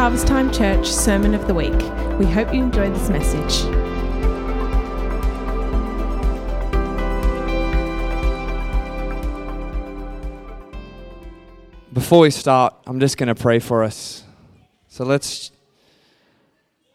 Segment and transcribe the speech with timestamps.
[0.00, 1.78] Harvest Time Church Sermon of the Week.
[2.18, 3.70] We hope you enjoy this message.
[11.92, 14.24] Before we start, I'm just going to pray for us.
[14.88, 15.50] So let's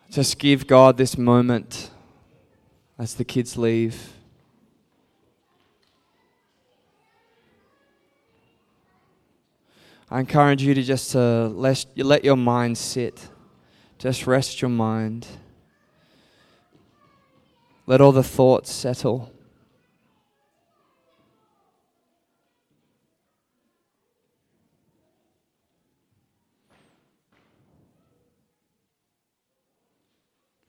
[0.10, 1.92] just give God this moment
[2.98, 4.15] as the kids leave.
[10.10, 13.28] I encourage you to just uh, let, let your mind sit.
[13.98, 15.26] Just rest your mind.
[17.88, 19.32] Let all the thoughts settle.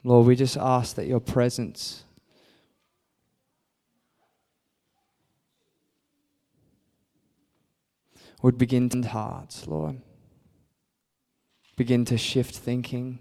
[0.02, 2.05] Lord, we just ask that your presence
[8.46, 10.01] would begin to hearts, Lord.
[11.74, 13.18] Begin to shift thinking.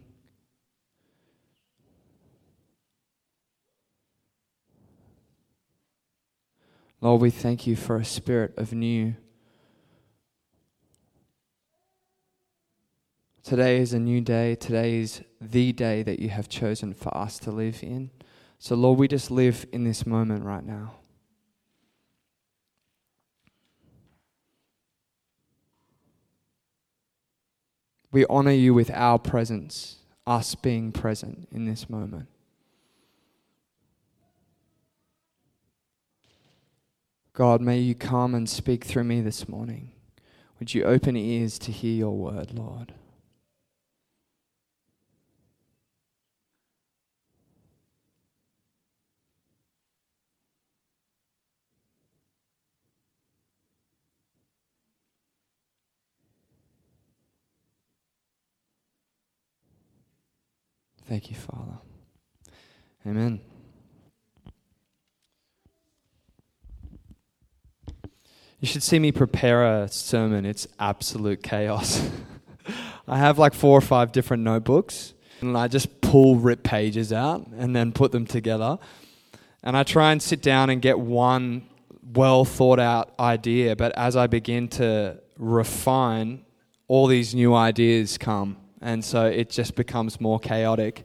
[7.02, 9.16] Lord, we thank you for a spirit of new.
[13.42, 14.54] Today is a new day.
[14.54, 18.12] Today is the day that you have chosen for us to live in.
[18.60, 21.00] So, Lord, we just live in this moment right now.
[28.16, 32.30] We honor you with our presence, us being present in this moment.
[37.34, 39.92] God, may you come and speak through me this morning.
[40.60, 42.94] Would you open ears to hear your word, Lord?
[61.08, 61.78] Thank you, Father.
[63.06, 63.40] Amen.
[68.60, 70.46] You should see me prepare a sermon.
[70.46, 72.10] It's absolute chaos.
[73.08, 77.46] I have like four or five different notebooks, and I just pull rip pages out
[77.56, 78.80] and then put them together.
[79.62, 81.68] And I try and sit down and get one
[82.02, 86.46] well thought out idea, but as I begin to refine,
[86.88, 91.04] all these new ideas come and so it just becomes more chaotic.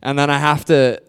[0.00, 1.02] And then I have to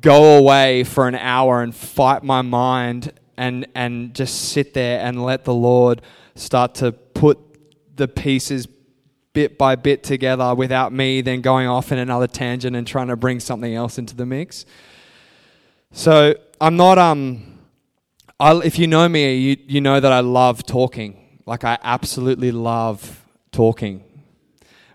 [0.00, 5.24] go away for an hour and fight my mind and and just sit there and
[5.24, 6.02] let the Lord
[6.34, 7.38] start to put
[7.96, 8.68] the pieces
[9.32, 13.16] bit by bit together without me then going off in another tangent and trying to
[13.16, 14.66] bring something else into the mix.
[15.92, 17.58] So I'm not um
[18.38, 21.40] I, if you know me, you, you know that I love talking.
[21.46, 24.04] Like I absolutely love talking.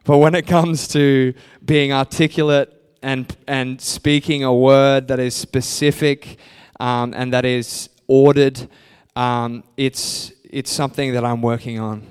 [0.04, 1.34] But when it comes to
[1.64, 6.38] being articulate and, and speaking a word that is specific
[6.80, 8.68] um, and that is ordered,
[9.16, 12.08] um, it's, it's something that I'm working on.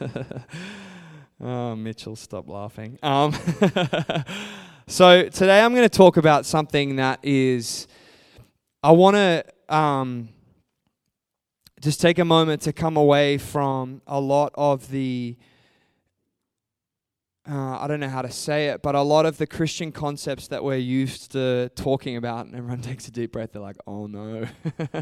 [1.40, 2.98] oh, Mitchell, stop laughing.
[3.02, 3.32] Um,
[4.86, 7.86] so today I'm going to talk about something that is,
[8.82, 10.30] I want to um,
[11.80, 15.36] just take a moment to come away from a lot of the
[17.48, 20.46] uh, I don't know how to say it, but a lot of the Christian concepts
[20.48, 24.06] that we're used to talking about, and everyone takes a deep breath, they're like, oh
[24.06, 24.46] no.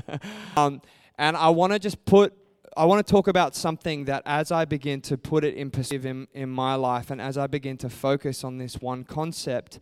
[0.56, 0.81] um,
[1.19, 2.33] and I want to just put,
[2.77, 6.06] I want to talk about something that as I begin to put it in perspective
[6.06, 9.79] in, in my life, and as I begin to focus on this one concept,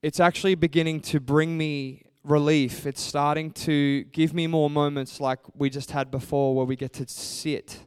[0.00, 2.86] it's actually beginning to bring me relief.
[2.86, 6.94] It's starting to give me more moments like we just had before where we get
[6.94, 7.84] to sit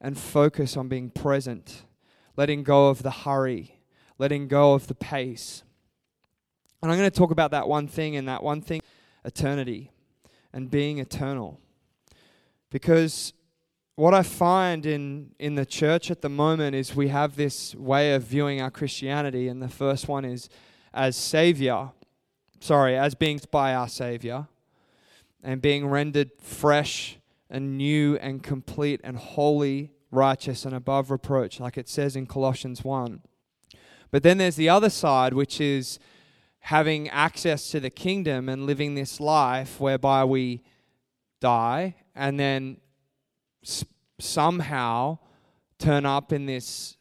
[0.00, 1.85] and focus on being present
[2.36, 3.80] letting go of the hurry,
[4.18, 5.62] letting go of the pace.
[6.82, 8.80] And I'm going to talk about that one thing, and that one thing
[9.24, 9.90] eternity
[10.52, 11.60] and being eternal.
[12.70, 13.32] Because
[13.96, 18.14] what I find in, in the church at the moment is we have this way
[18.14, 20.48] of viewing our Christianity, and the first one is
[20.92, 21.90] as Savior,
[22.60, 24.48] sorry, as being by our Savior,
[25.42, 27.18] and being rendered fresh
[27.48, 32.84] and new and complete and holy righteous and above reproach, like it says in Colossians
[32.84, 33.20] 1.
[34.10, 35.98] But then there's the other side, which is
[36.60, 40.62] having access to the kingdom and living this life whereby we
[41.40, 42.78] die and then
[44.18, 45.18] somehow
[45.78, 46.96] turn up in this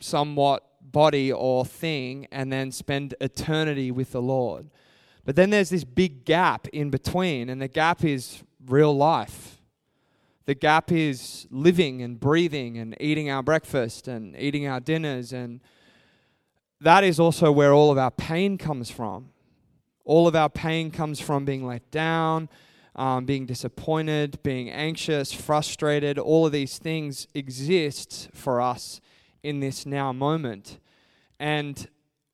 [0.00, 4.70] somewhat body or thing and then spend eternity with the Lord.
[5.24, 9.59] But then there's this big gap in between, and the gap is real life
[10.46, 15.32] The gap is living and breathing and eating our breakfast and eating our dinners.
[15.32, 15.60] And
[16.80, 19.30] that is also where all of our pain comes from.
[20.04, 22.48] All of our pain comes from being let down,
[22.96, 26.18] um, being disappointed, being anxious, frustrated.
[26.18, 29.00] All of these things exist for us
[29.42, 30.80] in this now moment.
[31.38, 31.86] And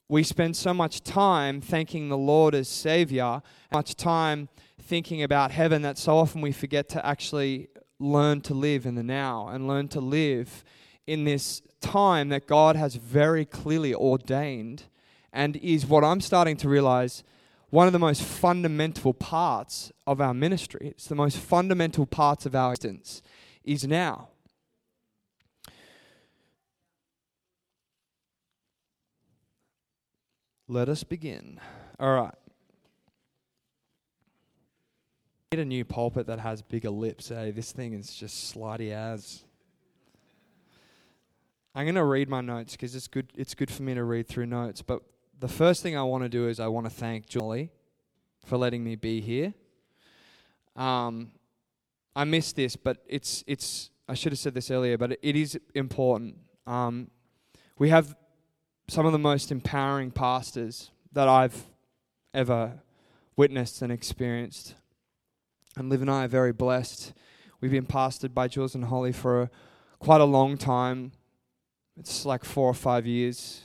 [0.09, 3.41] we spend so much time thanking the Lord as Savior,
[3.73, 4.47] much time
[4.81, 7.67] thinking about heaven that so often we forget to actually
[7.99, 10.63] learn to live in the now and learn to live
[11.05, 14.83] in this time that God has very clearly ordained
[15.33, 17.23] and is what I'm starting to realize
[17.69, 20.89] one of the most fundamental parts of our ministry.
[20.89, 23.21] It's the most fundamental parts of our existence
[23.63, 24.29] is now.
[30.69, 31.59] Let us begin.
[31.99, 32.35] All right.
[35.53, 37.29] Need a new pulpit that has bigger lips.
[37.29, 39.45] Hey, this thing is just slidey as.
[41.73, 43.31] I'm going to read my notes because it's good.
[43.33, 44.81] It's good for me to read through notes.
[44.81, 45.03] But
[45.39, 47.71] the first thing I want to do is I want to thank Julie
[48.43, 49.53] for letting me be here.
[50.75, 51.31] Um,
[52.13, 53.89] I missed this, but it's it's.
[54.09, 56.35] I should have said this earlier, but it is important.
[56.65, 57.09] Um,
[57.77, 58.17] we have
[58.89, 61.67] some of the most empowering pastors that I've
[62.33, 62.81] ever
[63.37, 64.75] witnessed and experienced.
[65.77, 67.13] And Liv and I are very blessed.
[67.61, 69.49] We've been pastored by Jules and Holly for a,
[69.99, 71.11] quite a long time.
[71.99, 73.61] It's like four or five years.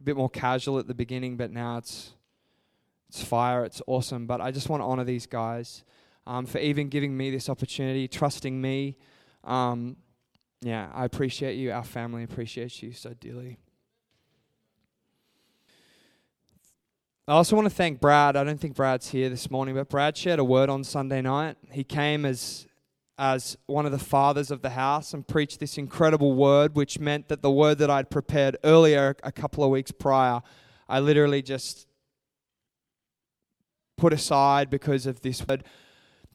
[0.00, 2.14] A bit more casual at the beginning, but now it's
[3.10, 3.64] it's fire.
[3.64, 4.26] It's awesome.
[4.26, 5.84] But I just want to honor these guys
[6.26, 8.96] um, for even giving me this opportunity, trusting me.
[9.44, 9.96] Um,
[10.62, 11.72] yeah, I appreciate you.
[11.72, 13.58] Our family appreciates you so dearly.
[17.30, 18.34] I also want to thank Brad.
[18.34, 21.56] I don't think Brad's here this morning, but Brad shared a word on Sunday night.
[21.70, 22.66] He came as
[23.18, 27.28] as one of the fathers of the house and preached this incredible word, which meant
[27.28, 30.42] that the word that I'd prepared earlier, a couple of weeks prior,
[30.88, 31.86] I literally just
[33.96, 35.62] put aside because of this word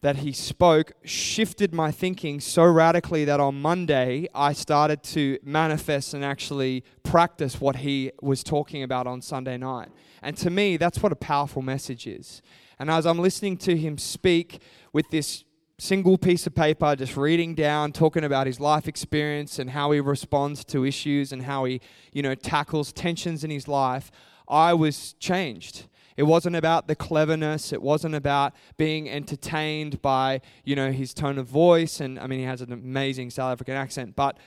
[0.06, 6.14] that he spoke shifted my thinking so radically that on Monday I started to manifest
[6.14, 9.88] and actually practice what he was talking about on Sunday night.
[10.22, 12.40] And to me, that's what a powerful message is.
[12.78, 14.62] And as I'm listening to him speak
[14.92, 15.42] with this
[15.76, 19.98] single piece of paper, just reading down, talking about his life experience and how he
[19.98, 21.80] responds to issues and how he,
[22.12, 24.12] you know, tackles tensions in his life,
[24.46, 25.88] I was changed.
[26.16, 27.72] It wasn't about the cleverness.
[27.72, 32.00] It wasn't about being entertained by, you know, his tone of voice.
[32.00, 34.16] And I mean, he has an amazing South African accent.
[34.16, 34.38] But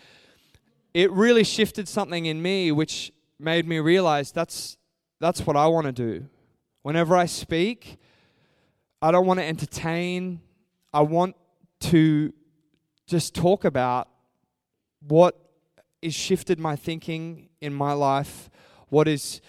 [0.94, 4.78] it really shifted something in me, which made me realize that's,
[5.20, 6.26] that's what I want to do.
[6.82, 7.98] Whenever I speak,
[9.02, 10.42] I don't want to entertain.
[10.94, 11.36] I want
[11.82, 12.34] to
[13.06, 14.10] just talk about
[15.08, 15.38] what
[16.02, 18.50] has shifted my thinking in my life,
[18.90, 19.42] what is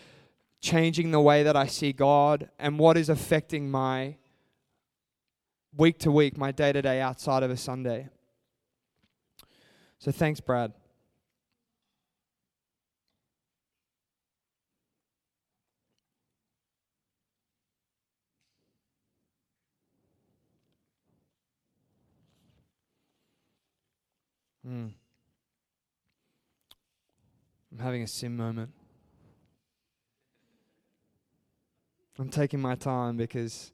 [0.61, 4.17] changing the way that I see God and what is affecting my
[5.77, 8.09] week to week, my day to day outside of a Sunday.
[9.99, 10.73] So thanks, Brad.
[24.67, 24.93] Mm.
[27.73, 28.71] I'm having a sim moment.
[32.21, 33.73] I'm taking my time because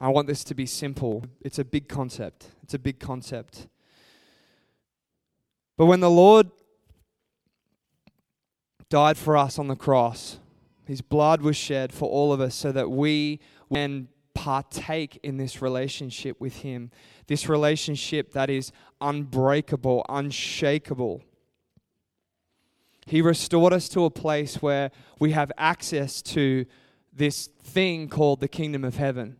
[0.00, 1.22] I want this to be simple.
[1.42, 2.46] It's a big concept.
[2.62, 3.68] It's a big concept.
[5.76, 6.50] But when the Lord
[8.88, 10.38] died for us on the cross,
[10.86, 15.60] his blood was shed for all of us so that we can partake in this
[15.60, 16.90] relationship with him.
[17.26, 18.72] This relationship that is
[19.02, 21.22] unbreakable, unshakable.
[23.06, 26.66] He restored us to a place where we have access to
[27.12, 29.36] this thing called the kingdom of heaven.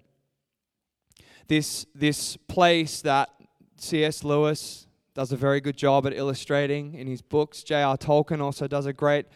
[1.49, 3.31] This, this place that
[3.77, 4.25] C.S.
[4.25, 7.63] Lewis does a very good job at illustrating in his books.
[7.63, 7.97] J.R.
[7.97, 9.27] Tolkien also does a great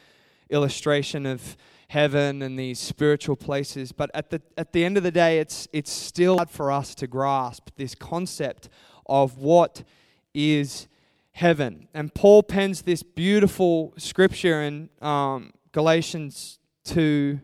[0.50, 1.56] illustration of
[1.88, 3.92] heaven and these spiritual places.
[3.92, 6.95] But at the, at the end of the day, it's, it's still hard for us
[6.97, 8.68] to grasp this concept
[9.06, 9.83] of what
[10.35, 10.88] is
[11.37, 11.87] heaven.
[11.93, 17.40] And Paul pens this beautiful scripture in um, Galatians 2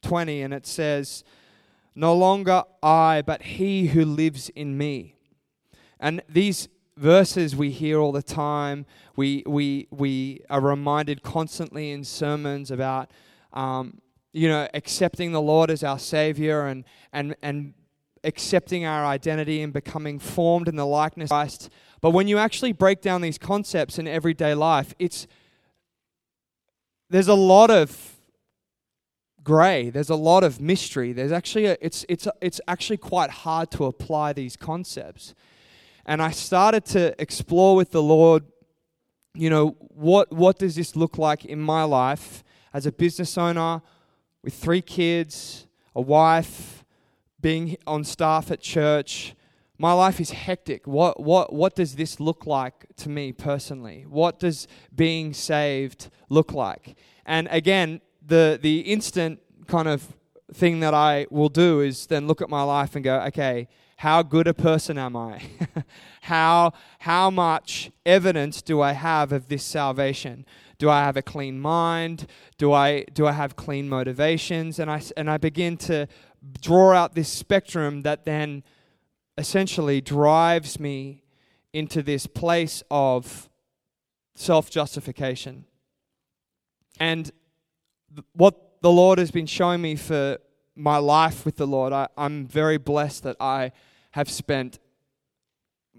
[0.00, 1.22] 20, and it says,
[1.94, 5.16] No longer I, but he who lives in me.
[6.00, 12.04] And these verses we hear all the time, we, we, we are reminded constantly in
[12.04, 13.10] sermons about.
[13.52, 14.00] Um,
[14.32, 17.72] you know, accepting the Lord as our Savior and, and, and
[18.22, 21.70] accepting our identity and becoming formed in the likeness of Christ.
[22.00, 25.26] But when you actually break down these concepts in everyday life, it's
[27.08, 28.16] there's a lot of
[29.42, 29.90] gray.
[29.90, 31.12] There's a lot of mystery.
[31.12, 35.34] There's actually a, it's it's it's actually quite hard to apply these concepts.
[36.04, 38.44] And I started to explore with the Lord,
[39.34, 43.80] you know, what what does this look like in my life as a business owner
[44.42, 46.84] with three kids, a wife,
[47.40, 49.35] being on staff at church.
[49.78, 50.86] My life is hectic.
[50.86, 54.06] What what what does this look like to me personally?
[54.08, 56.96] What does being saved look like?
[57.26, 60.14] And again, the the instant kind of
[60.52, 63.68] thing that I will do is then look at my life and go, okay,
[63.98, 65.42] how good a person am I?
[66.22, 70.46] how how much evidence do I have of this salvation?
[70.78, 72.26] Do I have a clean mind?
[72.58, 74.78] Do I do I have clean motivations?
[74.78, 76.06] And I and I begin to
[76.60, 78.62] draw out this spectrum that then
[79.38, 81.22] essentially drives me
[81.72, 83.50] into this place of
[84.34, 85.64] self-justification.
[86.98, 87.30] And
[88.32, 90.38] what the Lord has been showing me for
[90.74, 93.72] my life with the Lord, I, I'm very blessed that I
[94.12, 94.78] have spent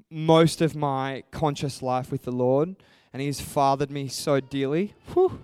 [0.10, 2.76] most of my conscious life with the Lord,
[3.14, 4.94] and He's fathered me so dearly.
[5.14, 5.44] Whew.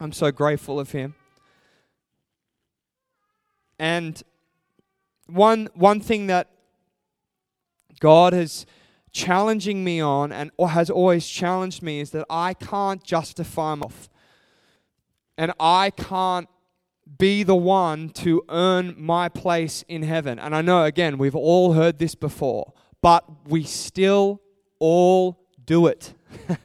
[0.00, 1.14] I'm so grateful of Him.
[3.78, 4.22] And
[5.26, 6.48] one one thing that
[8.00, 8.66] God has
[9.12, 14.08] challenging me on and has always challenged me is that I can't justify myself
[15.36, 16.48] and I can't
[17.18, 20.38] be the one to earn my place in heaven.
[20.38, 24.40] And I know, again, we've all heard this before, but we still
[24.78, 26.14] all do it.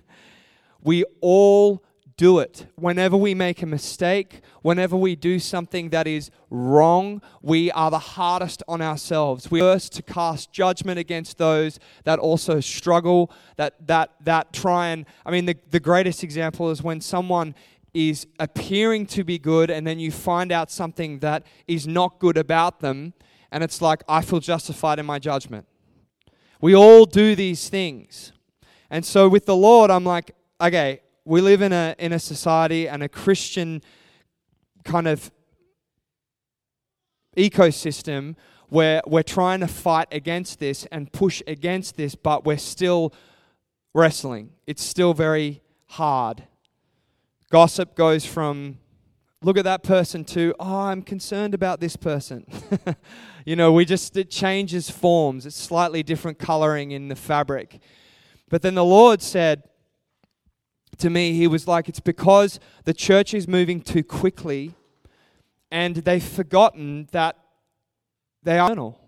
[0.83, 1.83] we all
[2.17, 2.65] do it.
[2.75, 7.99] Whenever we make a mistake, whenever we do something that is wrong, we are the
[7.99, 9.51] hardest on ourselves.
[9.51, 15.05] We're first to cast judgment against those that also struggle, that that that try and
[15.25, 17.53] I mean the, the greatest example is when someone
[17.93, 22.37] is appearing to be good and then you find out something that is not good
[22.37, 23.13] about them
[23.51, 25.67] and it's like I feel justified in my judgment.
[26.59, 28.33] We all do these things.
[28.89, 32.87] And so with the Lord, I'm like, okay, we live in a in a society
[32.87, 33.81] and a Christian
[34.85, 35.29] kind of
[37.35, 38.35] ecosystem
[38.69, 43.13] where we're trying to fight against this and push against this, but we're still
[43.93, 44.51] wrestling.
[44.65, 46.43] It's still very hard.
[47.49, 48.77] Gossip goes from
[49.43, 52.45] look at that person to oh, I'm concerned about this person.
[53.45, 55.45] you know, we just it changes forms.
[55.45, 57.79] It's slightly different coloring in the fabric.
[58.49, 59.63] But then the Lord said,
[60.99, 64.73] to me, he was like, it's because the church is moving too quickly
[65.71, 67.37] and they've forgotten that
[68.43, 68.99] they are eternal.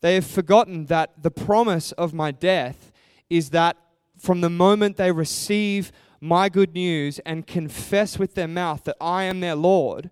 [0.00, 2.92] They have forgotten that the promise of my death
[3.30, 3.76] is that
[4.18, 9.24] from the moment they receive my good news and confess with their mouth that I
[9.24, 10.10] am their Lord,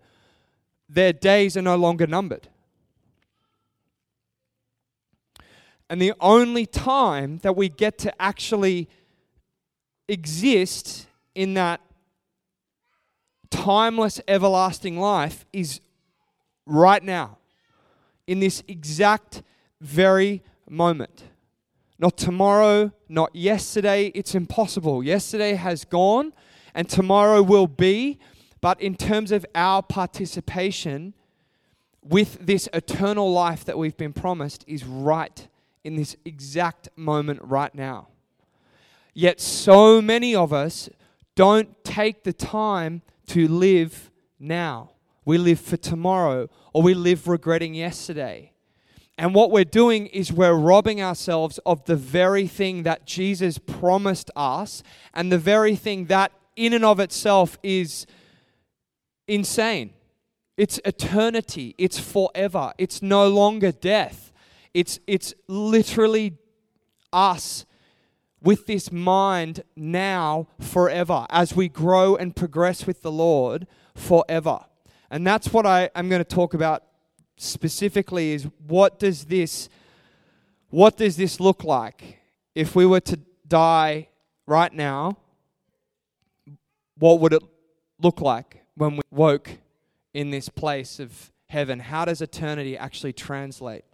[0.89, 2.49] their days are no longer numbered.
[5.89, 8.89] And the only time that we get to actually
[10.11, 11.81] exist in that
[13.51, 15.81] timeless, everlasting life is
[16.67, 17.39] right now,
[18.27, 19.43] in this exact
[19.81, 21.25] very moment.
[21.99, 24.07] Not tomorrow, not yesterday.
[24.15, 25.03] It's impossible.
[25.03, 26.33] Yesterday has gone
[26.75, 28.19] and tomorrow will be.
[28.61, 31.15] But in terms of our participation
[32.03, 35.49] with this eternal life that we've been promised, is right
[35.85, 38.09] in this exact moment right now.
[39.21, 40.89] Yet, so many of us
[41.37, 44.93] don't take the time to live now.
[45.27, 48.53] We live for tomorrow, or we live regretting yesterday.
[49.19, 54.31] And what we're doing is we're robbing ourselves of the very thing that Jesus promised
[54.37, 58.07] us, and the very thing that, in and of itself, is
[59.29, 59.91] insane.
[60.57, 64.33] It's eternity, it's forever, it's no longer death.
[64.73, 66.39] It's, it's literally
[67.13, 67.67] us
[68.43, 74.61] with this mind now forever as we grow and progress with the Lord forever.
[75.11, 76.85] And that's what I am going to talk about
[77.37, 79.69] specifically is what does this
[80.69, 82.19] what does this look like?
[82.55, 83.19] If we were to
[83.49, 84.09] die
[84.47, 85.17] right now
[87.01, 87.43] what would it
[88.01, 89.51] look like when we woke
[90.13, 91.81] in this place of heaven?
[91.81, 93.85] How does eternity actually translate?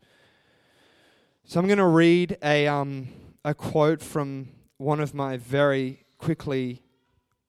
[1.45, 3.07] So i'm going to read a um,
[3.47, 6.83] a quote from one of my very quickly,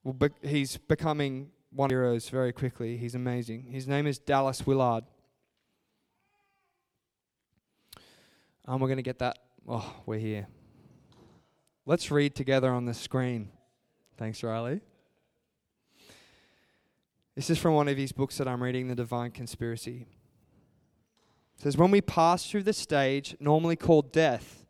[0.04, 2.98] well, be, he's becoming one of heroes very quickly.
[2.98, 3.63] He's amazing.
[3.63, 5.06] His name is Dallas Willard.
[8.68, 9.39] And we're going to get that.
[9.68, 10.48] Oh, we're here.
[11.88, 13.50] Let's read together on the screen.
[14.18, 14.82] Thanks, Riley.
[17.34, 20.06] This is from one of his books that I'm reading, The Divine Conspiracy.
[21.56, 24.67] It says, When we pass through the stage normally called death,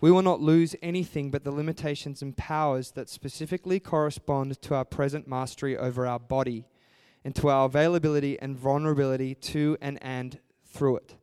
[0.00, 4.84] we will not lose anything but the limitations and powers that specifically correspond to our
[4.84, 6.64] present mastery over our body
[7.24, 11.16] and to our availability and vulnerability to and and through it.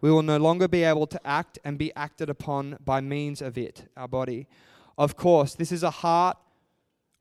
[0.00, 3.56] We will no longer be able to act and be acted upon by means of
[3.56, 4.46] it, our body.
[4.98, 6.36] Of course, this is a heart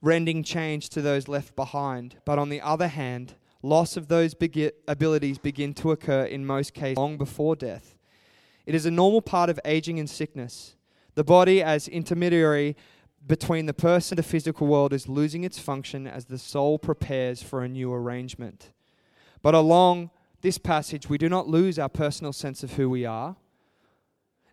[0.01, 4.71] rending change to those left behind, but on the other hand, loss of those begi-
[4.87, 7.97] abilities begin to occur in most cases long before death.
[8.65, 10.75] It is a normal part of aging and sickness.
[11.15, 12.75] The body, as intermediary
[13.25, 17.41] between the person and the physical world, is losing its function as the soul prepares
[17.41, 18.71] for a new arrangement.
[19.41, 23.37] But along this passage, we do not lose our personal sense of who we are,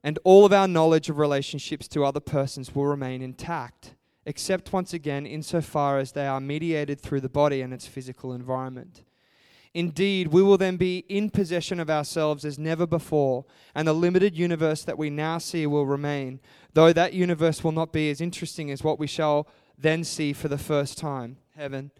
[0.02, 4.95] and all of our knowledge of relationships to other persons will remain intact, except once
[4.95, 9.04] again insofar as they are mediated through the body and its physical environment.
[9.75, 14.37] Indeed, we will then be in possession of ourselves as never before, and the limited
[14.37, 16.41] universe that we now see will remain,
[16.75, 19.49] though that universe will not be as interesting as what we shall
[19.79, 21.91] then see for the first time heaven.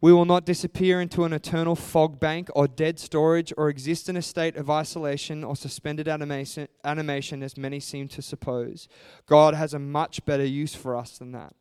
[0.00, 4.16] We will not disappear into an eternal fog bank or dead storage or exist in
[4.16, 8.88] a state of isolation or suspended animation, animation as many seem to suppose.
[9.26, 11.54] God has a much better use for us than that.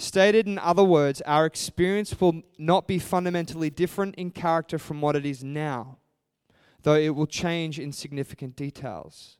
[0.00, 5.14] Stated in other words, our experience will not be fundamentally different in character from what
[5.14, 5.98] it is now,
[6.84, 9.36] though it will change in significant details.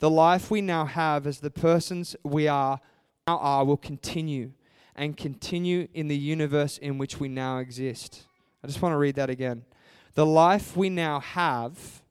[0.00, 2.78] The life we now have as the persons we are
[3.26, 4.52] now are will continue
[4.94, 8.24] and continue in the universe in which we now exist.
[8.62, 9.64] I just want to read that again.
[10.12, 12.02] The life we now have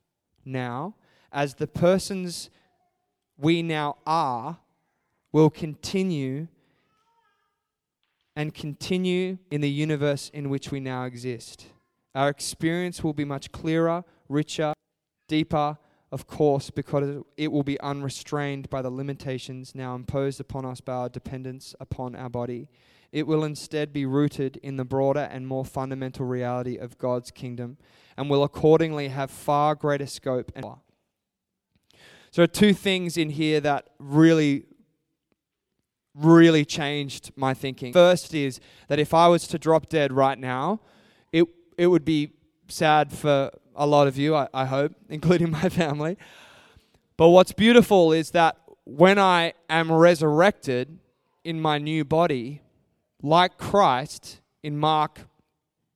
[0.43, 0.95] now
[1.31, 2.49] as the persons
[3.37, 4.57] we now are
[5.31, 6.47] will continue
[8.35, 11.65] and continue in the universe in which we now exist.
[12.15, 14.73] Our experience will be much clearer, richer,
[15.27, 15.77] deeper,
[16.11, 20.93] of course, because it will be unrestrained by the limitations now imposed upon us by
[20.93, 22.67] our dependence upon our body.
[23.11, 27.77] It will instead be rooted in the broader and more fundamental reality of God's kingdom
[28.17, 30.79] and will accordingly have far greater scope and power.
[32.31, 34.63] So, two things in here that really
[36.15, 37.93] really changed my thinking.
[37.93, 40.81] First is that if I was to drop dead right now,
[41.31, 41.45] it,
[41.77, 42.33] it would be
[42.67, 46.17] sad for a lot of you, I, I hope, including my family.
[47.17, 50.99] But what's beautiful is that when I am resurrected
[51.43, 52.61] in my new body,
[53.21, 55.21] like Christ in Mark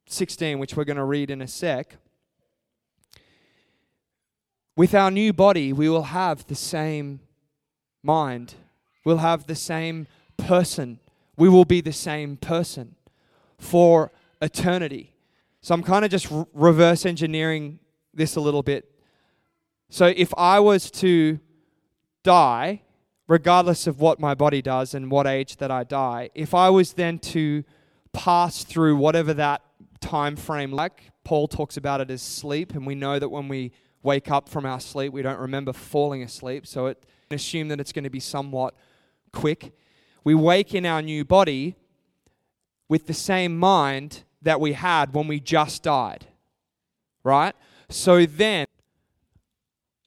[0.08, 1.98] 16, which we're going to read in a sec,
[4.78, 7.22] with our new body, we will have the same
[8.04, 8.56] mind
[9.06, 11.00] We'll have the same person.
[11.38, 12.96] We will be the same person
[13.58, 15.14] for eternity.
[15.62, 17.80] So I'm kind of just r- reverse engineering
[18.14, 18.92] this a little bit.
[19.90, 21.40] So if I was to
[22.24, 22.82] die,
[23.28, 26.94] regardless of what my body does and what age that I die, if I was
[26.94, 27.64] then to
[28.12, 29.62] pass through whatever that
[30.02, 33.72] time frame like, Paul talks about it as sleep, and we know that when we
[34.04, 36.68] wake up from our sleep, we don't remember falling asleep.
[36.68, 38.76] So it assume that it's going to be somewhat
[39.36, 39.76] quick.
[40.24, 41.76] We wake in our new body
[42.90, 46.26] with the same mind that we had when we just died.
[47.24, 47.54] Right?
[47.90, 48.66] So then,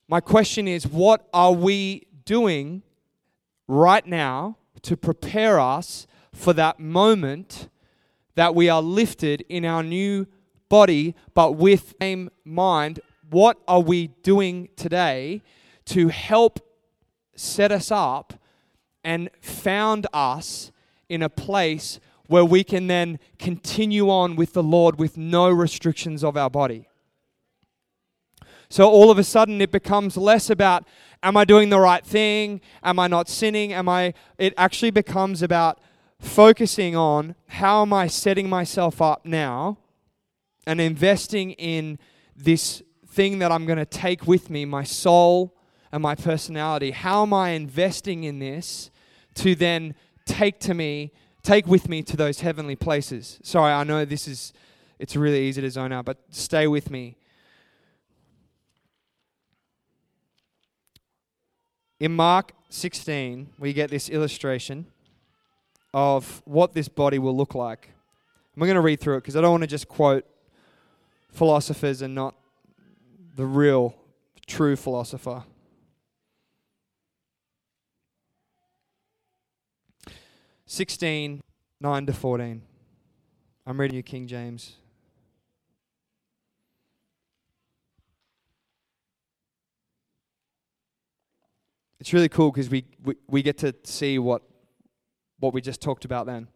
[0.08, 2.82] my question is what are we doing
[3.66, 7.68] right now to prepare us for that moment
[8.34, 10.26] that we are lifted in our new
[10.68, 13.00] body, but with same mind?
[13.30, 15.42] What are we doing today
[15.86, 16.60] to help
[17.34, 18.34] set us up
[19.04, 20.70] and found us
[21.08, 26.22] in a place where we can then continue on with the Lord with no restrictions
[26.22, 26.88] of our body.
[28.68, 30.86] So all of a sudden it becomes less about
[31.22, 32.60] am I doing the right thing?
[32.82, 33.72] Am I not sinning?
[33.72, 35.80] Am I it actually becomes about
[36.20, 39.78] focusing on how am I setting myself up now
[40.66, 41.98] and investing in
[42.36, 45.54] this thing that I'm going to take with me, my soul,
[45.92, 46.90] and my personality.
[46.90, 48.90] How am I investing in this
[49.34, 49.94] to then
[50.26, 53.38] take to me, take with me to those heavenly places?
[53.42, 54.52] Sorry, I know this is,
[54.98, 57.16] it's really easy to zone out, but stay with me.
[62.00, 64.86] In Mark 16, we get this illustration
[65.92, 67.90] of what this body will look like.
[68.54, 70.24] I'm going to read through it because I don't want to just quote
[71.32, 72.34] philosophers and not
[73.36, 73.94] the real,
[74.46, 75.44] true philosopher.
[80.70, 81.40] 16,
[81.80, 82.60] 9 to 14.
[83.66, 84.76] I'm reading you King James.
[91.98, 94.42] It's really cool because we, we, we get to see what,
[95.40, 96.48] what we just talked about then.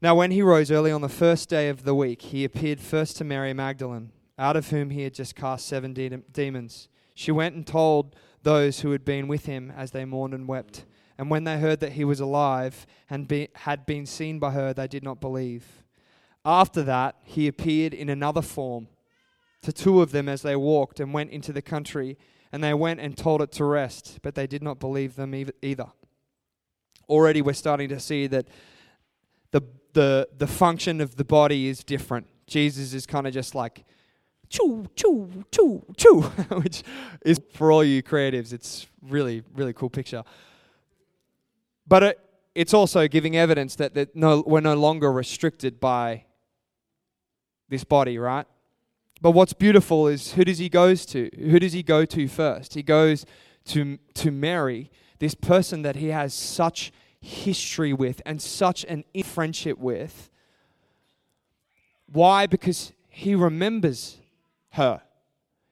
[0.00, 3.16] Now, when he rose early on the first day of the week, he appeared first
[3.16, 6.88] to Mary Magdalene, out of whom he had just cast seven de- demons.
[7.16, 10.84] She went and told those who had been with him as they mourned and wept.
[11.20, 14.72] And when they heard that he was alive and be, had been seen by her,
[14.72, 15.66] they did not believe.
[16.46, 18.88] After that, he appeared in another form
[19.60, 22.16] to two of them as they walked and went into the country,
[22.52, 25.88] and they went and told it to rest, but they did not believe them either.
[27.06, 28.48] Already, we're starting to see that
[29.50, 29.60] the,
[29.92, 32.28] the, the function of the body is different.
[32.46, 33.84] Jesus is kind of just like,
[34.48, 36.20] choo, choo, choo, choo,
[36.62, 36.82] which
[37.26, 40.24] is for all you creatives, it's really, really cool picture.
[41.90, 42.20] But it,
[42.54, 46.24] it's also giving evidence that, that no, we're no longer restricted by
[47.68, 48.46] this body, right?
[49.20, 51.28] But what's beautiful is who does he goes to?
[51.36, 52.74] Who does he go to first?
[52.74, 53.26] He goes
[53.66, 59.76] to, to Mary, this person that he has such history with and such an friendship
[59.76, 60.30] with.
[62.06, 62.46] Why?
[62.46, 64.18] Because he remembers
[64.70, 65.02] her.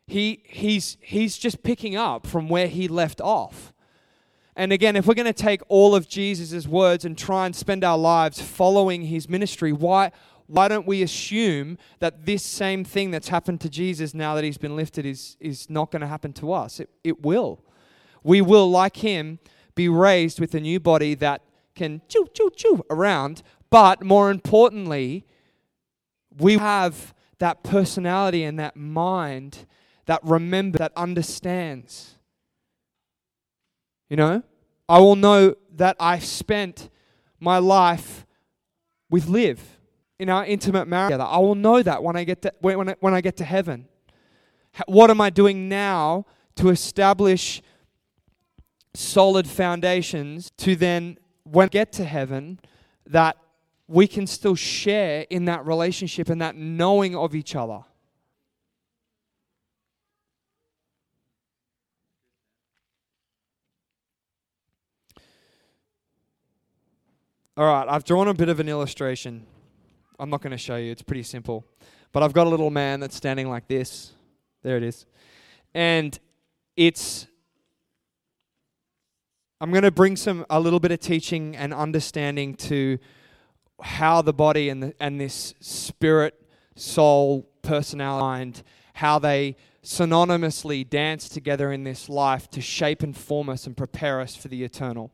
[0.08, 3.72] He, he's, he's just picking up from where he left off.
[4.58, 7.84] And again, if we're going to take all of Jesus' words and try and spend
[7.84, 10.10] our lives following his ministry, why,
[10.48, 14.58] why don't we assume that this same thing that's happened to Jesus now that he's
[14.58, 16.80] been lifted is, is not going to happen to us?
[16.80, 17.62] It, it will.
[18.24, 19.38] We will, like him,
[19.76, 21.42] be raised with a new body that
[21.76, 23.44] can chew, chew, chew around.
[23.70, 25.24] But more importantly,
[26.36, 29.66] we have that personality and that mind
[30.06, 32.17] that remember, that understands.
[34.08, 34.42] You know,
[34.88, 36.88] I will know that I spent
[37.40, 38.26] my life
[39.10, 39.78] with Liv
[40.18, 41.24] in our intimate marriage together.
[41.24, 43.86] I will know that when I get to, when, I, when I get to heaven.
[44.86, 47.62] What am I doing now to establish
[48.94, 52.60] solid foundations to then, when I get to heaven,
[53.06, 53.36] that
[53.86, 57.80] we can still share in that relationship and that knowing of each other?
[67.58, 69.44] All right, I've drawn a bit of an illustration.
[70.20, 71.66] I'm not going to show you, it's pretty simple.
[72.12, 74.12] But I've got a little man that's standing like this.
[74.62, 75.06] There it is.
[75.74, 76.16] And
[76.76, 77.26] it's
[79.60, 83.00] I'm going to bring some a little bit of teaching and understanding to
[83.82, 86.40] how the body and the, and this spirit,
[86.76, 88.62] soul, personality, mind,
[88.94, 94.20] how they synonymously dance together in this life to shape and form us and prepare
[94.20, 95.10] us for the eternal.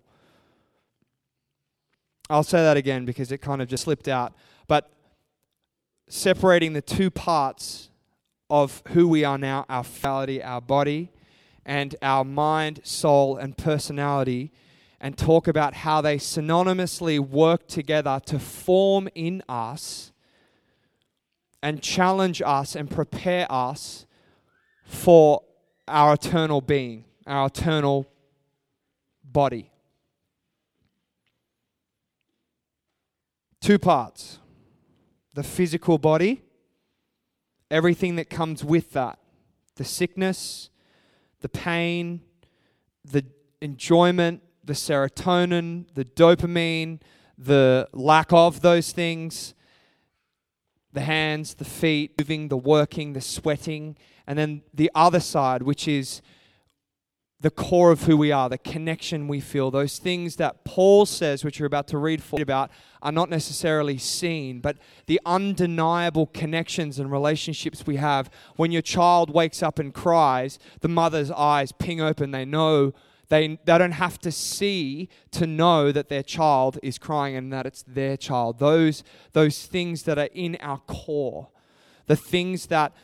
[2.30, 4.32] I'll say that again because it kind of just slipped out.
[4.66, 4.90] But
[6.08, 7.90] separating the two parts
[8.48, 9.84] of who we are now our
[10.42, 11.10] our body,
[11.66, 14.52] and our mind, soul, and personality,
[15.00, 20.12] and talk about how they synonymously work together to form in us
[21.62, 24.06] and challenge us and prepare us
[24.84, 25.42] for
[25.88, 28.06] our eternal being, our eternal
[29.24, 29.70] body.
[33.64, 34.40] Two parts.
[35.33, 36.42] The physical body,
[37.70, 39.18] everything that comes with that.
[39.77, 40.68] The sickness,
[41.40, 42.20] the pain,
[43.07, 43.24] the
[43.62, 47.00] enjoyment, the serotonin, the dopamine,
[47.38, 49.55] the lack of those things,
[50.92, 53.96] the hands, the feet, moving, the working, the sweating,
[54.27, 56.20] and then the other side, which is
[57.44, 61.44] the core of who we are, the connection we feel, those things that Paul says,
[61.44, 62.70] which you're about to read for about,
[63.02, 68.30] are not necessarily seen, but the undeniable connections and relationships we have.
[68.57, 72.30] When your child wakes up and cries, the mother's eyes ping open.
[72.30, 72.94] They know
[73.28, 77.66] they, they don't have to see to know that their child is crying and that
[77.66, 78.59] it's their child.
[78.59, 79.04] Those,
[79.35, 81.48] those things that are in our core,
[82.07, 82.94] the things that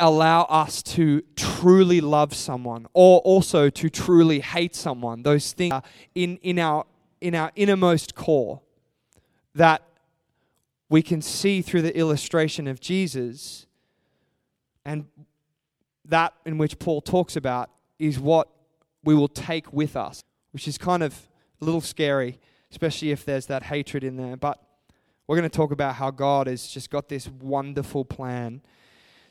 [0.00, 5.22] allow us to truly love someone or also to truly hate someone.
[5.22, 5.74] Those things
[6.14, 6.86] in, in, our,
[7.20, 8.60] in our innermost core
[9.54, 9.82] that
[10.88, 13.66] we can see through the illustration of Jesus
[14.84, 15.06] and
[16.04, 18.48] that in which Paul talks about is what
[19.04, 21.28] we will take with us, which is kind of
[21.60, 24.36] a little scary, especially if there's that hatred in there.
[24.36, 24.60] But
[25.26, 28.62] we're going to talk about how God has just got this wonderful plan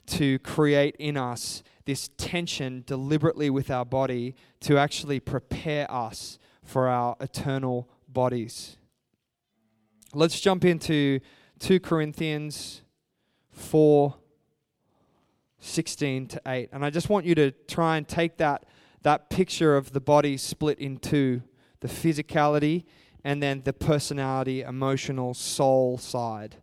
[0.10, 6.88] to create in us this tension deliberately with our body to actually prepare us for
[6.88, 8.78] our eternal bodies.
[10.13, 11.19] Let's jump into
[11.60, 12.82] 2 Corinthians
[13.52, 14.15] 4
[15.62, 16.69] 16 to 8.
[16.72, 18.65] And I just want you to try and take that,
[19.02, 21.41] that picture of the body split in two
[21.82, 22.84] the physicality
[23.24, 26.58] and then the personality, emotional, soul side.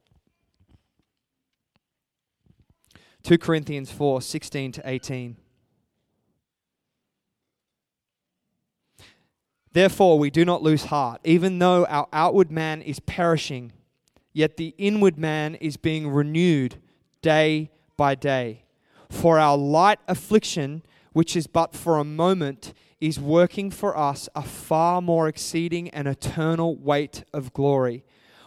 [3.27, 5.37] 2 Corinthians 4 16 to 18.
[9.73, 13.73] Therefore, we do not lose heart, even though our outward man is perishing,
[14.33, 16.77] yet the inward man is being renewed
[17.21, 18.63] day by day.
[19.11, 24.43] For our light affliction, which is but for a moment, is working for us a
[24.43, 28.05] far more exceeding and eternal weight of glory.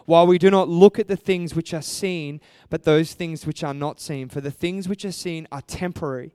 [0.10, 2.42] While we do not look at the things which are seen,
[2.72, 4.28] but those things which are not seen.
[4.28, 6.34] For the things which are seen are temporary,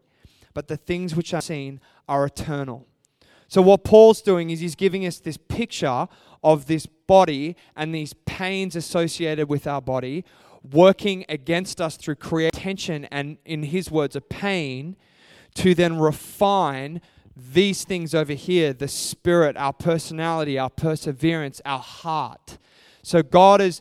[0.52, 2.87] but the things which are seen are eternal.
[3.48, 6.06] So, what Paul's doing is he's giving us this picture
[6.44, 10.24] of this body and these pains associated with our body
[10.70, 14.94] working against us through create tension and, in his words, a pain
[15.56, 17.00] to then refine
[17.37, 22.56] these things over here the spirit, our personality, our perseverance, our heart.
[23.05, 23.81] So God has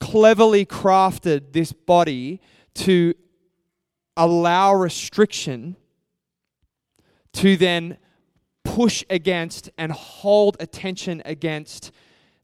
[0.00, 2.40] cleverly crafted this body
[2.74, 3.14] to
[4.16, 5.76] allow restriction
[7.34, 7.96] to then
[8.64, 11.92] push against and hold attention against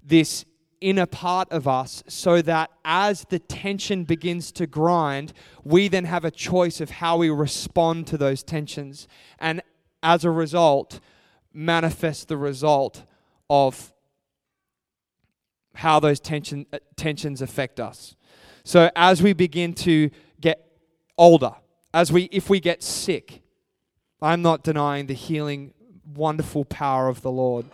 [0.03, 0.45] this
[0.81, 5.33] inner part of us so that as the tension begins to grind,
[5.64, 9.07] we then have a choice of how we respond to those tensions.
[9.38, 9.62] And
[10.03, 11.01] as a result,
[11.53, 13.05] manifest the result
[13.49, 13.93] of
[15.74, 18.16] how those tension, uh, tensions affect us.
[18.64, 20.66] So as we begin to get
[21.16, 21.52] older,
[21.92, 23.42] as we if we get sick,
[24.22, 25.72] I'm not denying the healing
[26.14, 27.66] wonderful power of the Lord.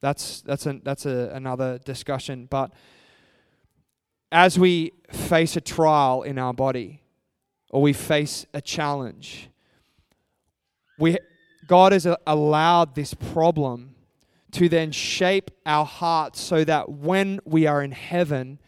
[0.00, 2.72] That's that's a, that's a, another discussion, but
[4.32, 7.02] as we face a trial in our body
[7.70, 9.48] or we face a challenge,
[10.98, 11.18] we,
[11.66, 13.89] God has allowed this problem
[14.52, 18.58] to then shape our hearts so that when we are in heaven,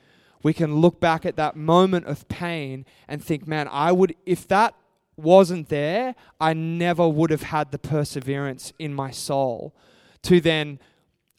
[0.42, 4.46] we can look back at that moment of pain and think, man, I would, if
[4.48, 4.74] that
[5.16, 9.74] wasn't there, I never would have had the perseverance in my soul
[10.22, 10.78] to then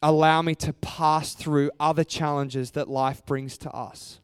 [0.02, 4.20] allow me to pass through other challenges that life brings to us.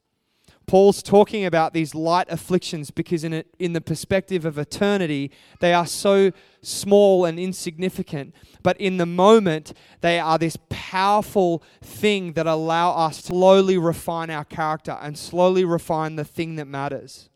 [0.71, 5.75] Paul's talking about these light afflictions because, in, it, in the perspective of eternity, they
[5.75, 6.31] are so
[6.63, 8.33] small and insignificant.
[8.63, 14.31] But in the moment, they are this powerful thing that allow us to slowly refine
[14.31, 17.30] our character and slowly refine the thing that matters.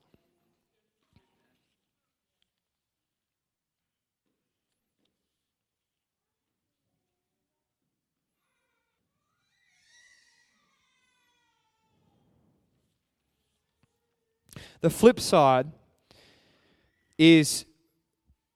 [14.85, 15.69] The flip side
[17.17, 17.65] is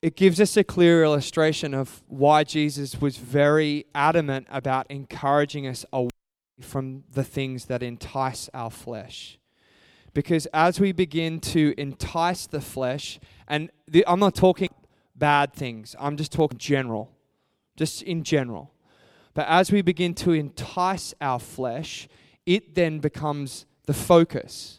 [0.02, 5.86] it gives us a clear illustration of why Jesus was very adamant about encouraging us
[5.90, 6.10] away
[6.60, 9.38] from the things that entice our flesh.
[10.12, 14.68] Because as we begin to entice the flesh, and the, I'm not talking
[15.16, 17.10] bad things, I'm just talking general,
[17.74, 18.70] just in general.
[19.32, 22.06] But as we begin to entice our flesh,
[22.44, 24.77] it then becomes the focus.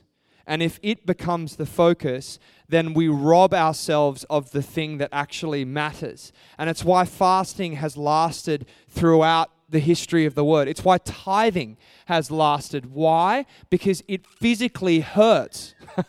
[0.50, 5.64] And if it becomes the focus, then we rob ourselves of the thing that actually
[5.64, 6.34] matters.
[6.58, 10.68] And it's why fasting has lasted throughout the history of the word.
[10.68, 12.92] It's why tithing has lasted.
[12.92, 13.46] Why?
[13.70, 15.76] Because it physically hurts.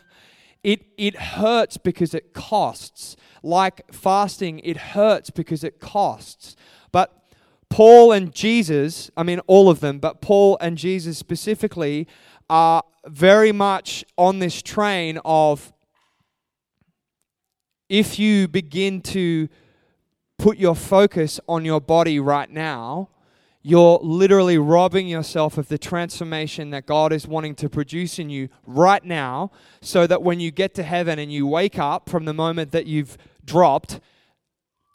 [0.63, 3.15] it, it hurts because it costs.
[3.43, 6.55] Like fasting, it hurts because it costs.
[6.91, 7.15] But
[7.69, 12.07] Paul and Jesus, I mean, all of them, but Paul and Jesus specifically,
[12.51, 15.71] are very much on this train of
[17.87, 19.47] if you begin to
[20.37, 23.07] put your focus on your body right now,
[23.61, 28.49] you're literally robbing yourself of the transformation that God is wanting to produce in you
[28.65, 32.33] right now, so that when you get to heaven and you wake up from the
[32.33, 34.01] moment that you've dropped,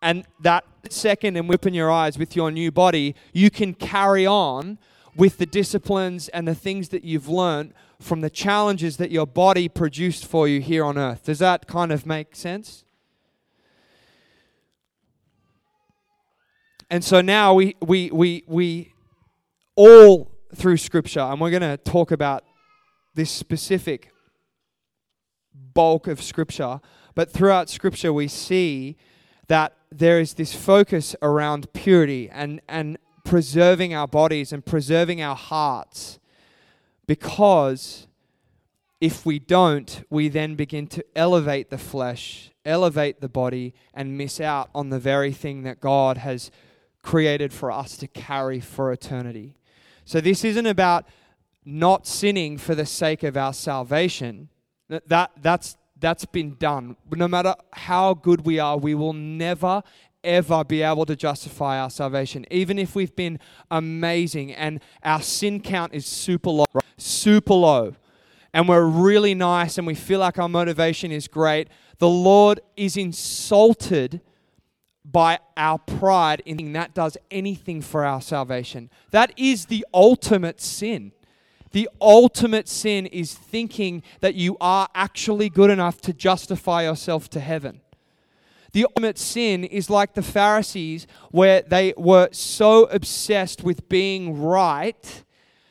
[0.02, 4.78] and that second and whipping your eyes with your new body, you can carry on
[5.16, 9.68] with the disciplines and the things that you've learned from the challenges that your body
[9.68, 11.24] produced for you here on earth.
[11.24, 12.84] Does that kind of make sense?
[16.90, 18.92] And so now we we we we
[19.74, 22.44] all through scripture and we're going to talk about
[23.14, 24.12] this specific
[25.74, 26.80] bulk of scripture,
[27.14, 28.96] but throughout scripture we see
[29.48, 35.36] that there is this focus around purity and and preserving our bodies and preserving our
[35.36, 36.18] hearts
[37.06, 38.06] because
[39.00, 44.40] if we don't, we then begin to elevate the flesh, elevate the body, and miss
[44.40, 46.50] out on the very thing that God has
[47.02, 49.54] created for us to carry for eternity.
[50.04, 51.06] So, this isn't about
[51.64, 54.48] not sinning for the sake of our salvation.
[54.88, 56.96] That, that, that's, that's been done.
[57.10, 59.82] No matter how good we are, we will never,
[60.26, 62.44] ever be able to justify our salvation.
[62.50, 63.38] Even if we've been
[63.70, 66.66] amazing and our sin count is super low,
[66.98, 67.94] super low
[68.52, 72.96] and we're really nice and we feel like our motivation is great, the Lord is
[72.96, 74.20] insulted
[75.04, 78.90] by our pride in that does anything for our salvation.
[79.12, 81.12] That is the ultimate sin.
[81.72, 87.40] The ultimate sin is thinking that you are actually good enough to justify yourself to
[87.40, 87.82] heaven.
[88.76, 95.24] The ultimate sin is like the Pharisees, where they were so obsessed with being right,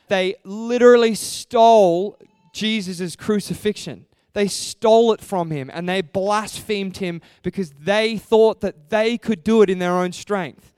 [0.08, 2.18] they literally stole
[2.52, 4.06] Jesus' crucifixion.
[4.32, 9.44] They stole it from him and they blasphemed him because they thought that they could
[9.44, 10.72] do it in their own strength.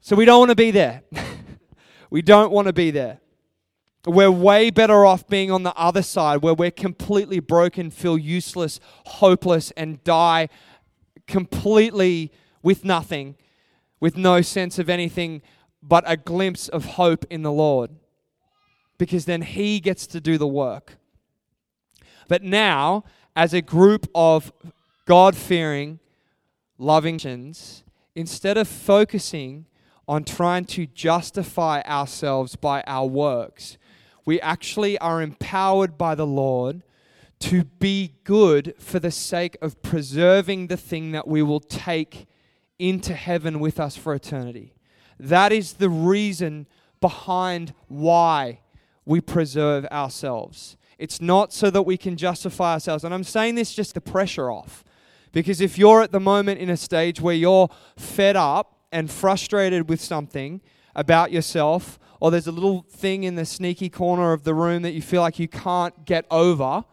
[0.00, 1.02] So we don't want to be there.
[2.10, 3.20] we don't want to be there.
[4.06, 8.80] We're way better off being on the other side where we're completely broken, feel useless,
[9.04, 10.48] hopeless, and die
[11.30, 13.36] completely with nothing,
[14.00, 15.40] with no sense of anything
[15.82, 17.90] but a glimpse of hope in the Lord
[18.98, 20.98] because then He gets to do the work.
[22.28, 24.52] But now, as a group of
[25.06, 26.00] God fearing,
[26.76, 27.82] loving Christians,
[28.14, 29.66] instead of focusing
[30.06, 33.78] on trying to justify ourselves by our works,
[34.26, 36.82] we actually are empowered by the Lord
[37.40, 42.26] to be good for the sake of preserving the thing that we will take
[42.78, 44.74] into heaven with us for eternity.
[45.18, 46.66] That is the reason
[47.00, 48.60] behind why
[49.04, 50.76] we preserve ourselves.
[50.98, 53.04] It's not so that we can justify ourselves.
[53.04, 54.84] And I'm saying this just to pressure off.
[55.32, 59.88] Because if you're at the moment in a stage where you're fed up and frustrated
[59.88, 60.60] with something
[60.94, 64.92] about yourself, or there's a little thing in the sneaky corner of the room that
[64.92, 66.84] you feel like you can't get over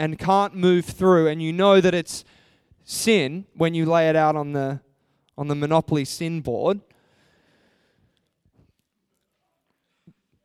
[0.00, 2.24] and can't move through, and you know that it's
[2.84, 4.80] sin when you lay it out on the
[5.36, 6.80] on the Monopoly sin board,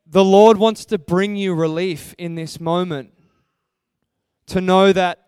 [0.06, 3.12] The Lord wants to bring you relief in this moment.
[4.46, 5.26] To know that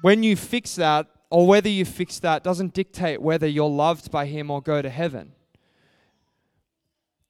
[0.00, 4.26] when you fix that, or whether you fix that, doesn't dictate whether you're loved by
[4.26, 5.32] Him or go to heaven.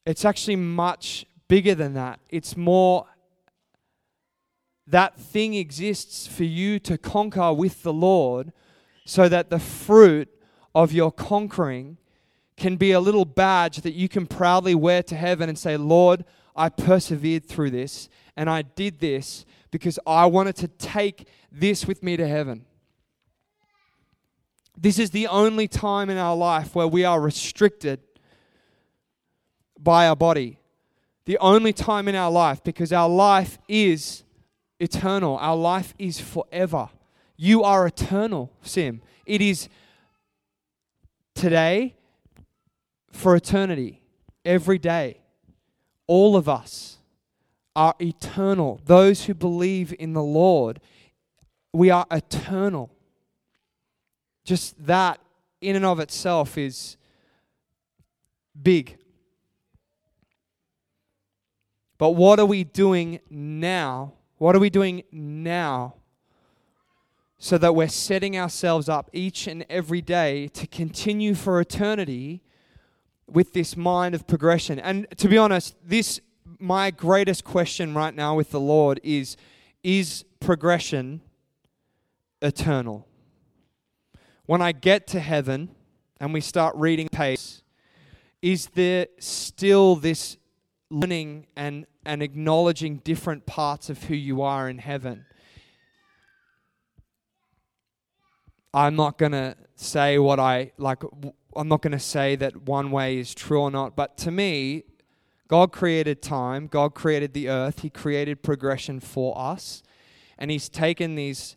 [0.06, 2.20] It's actually much bigger than that.
[2.28, 3.06] It's more
[4.90, 8.52] that thing exists for you to conquer with the Lord
[9.04, 10.28] so that the fruit
[10.74, 11.96] of your conquering
[12.56, 16.24] can be a little badge that you can proudly wear to heaven and say, Lord,
[16.54, 22.02] I persevered through this and I did this because I wanted to take this with
[22.02, 22.66] me to heaven.
[24.76, 28.00] This is the only time in our life where we are restricted
[29.78, 30.58] by our body.
[31.26, 34.24] The only time in our life because our life is
[34.80, 35.36] eternal.
[35.36, 36.88] Our life is forever.
[37.36, 39.02] You are eternal, Sim.
[39.24, 39.68] It is
[41.34, 41.94] today,
[43.12, 44.02] for eternity,
[44.44, 45.20] every day.
[46.06, 46.98] All of us
[47.76, 48.80] are eternal.
[48.84, 50.80] Those who believe in the Lord,
[51.72, 52.90] we are eternal.
[54.44, 55.20] Just that,
[55.60, 56.96] in and of itself, is
[58.60, 58.98] big.
[61.96, 64.14] But what are we doing now?
[64.40, 65.96] What are we doing now
[67.36, 72.40] so that we're setting ourselves up each and every day to continue for eternity
[73.28, 74.78] with this mind of progression.
[74.78, 76.22] And to be honest, this
[76.58, 79.36] my greatest question right now with the Lord is
[79.82, 81.20] is progression
[82.40, 83.06] eternal?
[84.46, 85.68] When I get to heaven
[86.18, 87.60] and we start reading pace,
[88.40, 90.38] is there still this
[90.88, 95.26] learning and, and acknowledging different parts of who you are in heaven?
[98.72, 101.02] I'm not going to say what I like
[101.56, 104.84] I'm not going to say that one way is true or not, but to me,
[105.48, 109.82] God created time, God created the earth, He created progression for us,
[110.38, 111.56] and He's taken these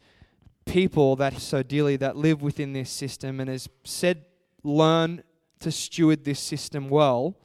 [0.65, 4.25] people that so dearly that live within this system and has said,
[4.63, 5.23] learn
[5.59, 7.37] to steward this system well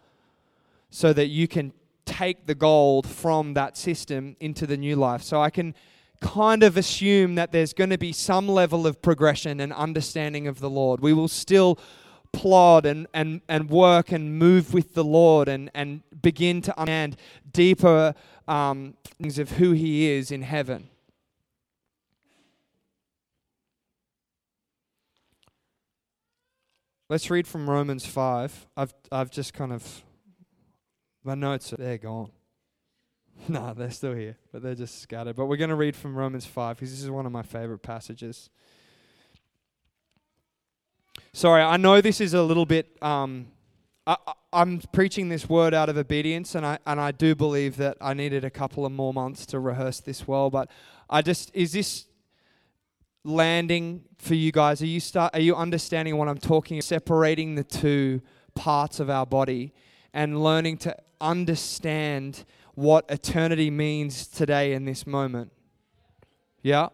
[0.90, 1.72] so that you can
[2.08, 5.22] take the gold from that system into the new life.
[5.22, 5.74] So I can
[6.20, 10.58] kind of assume that there's going to be some level of progression and understanding of
[10.58, 11.00] the Lord.
[11.00, 11.78] We will still
[12.32, 17.16] plod and, and, and work and move with the Lord and, and begin to understand
[17.52, 18.14] deeper
[18.46, 20.88] um, things of who He is in heaven.
[27.10, 28.66] Let's read from Romans 5.
[28.76, 30.02] I've, I've just kind of,
[31.24, 32.30] my notes, are, they're gone.
[33.48, 35.36] no, they're still here, but they're just scattered.
[35.36, 37.78] But we're going to read from Romans 5 because this is one of my favorite
[37.78, 38.50] passages.
[41.32, 42.96] Sorry, I know this is a little bit.
[43.02, 43.48] Um,
[44.06, 44.16] I,
[44.52, 48.14] am preaching this word out of obedience, and I and I do believe that I
[48.14, 50.48] needed a couple of more months to rehearse this well.
[50.48, 50.70] But
[51.10, 52.06] I just is this
[53.24, 54.80] landing for you guys?
[54.80, 55.34] Are you start?
[55.34, 56.80] Are you understanding what I'm talking?
[56.80, 58.22] Separating the two
[58.54, 59.74] parts of our body
[60.14, 62.44] and learning to understand
[62.74, 65.50] what eternity means today in this moment.
[66.62, 66.88] Yeah.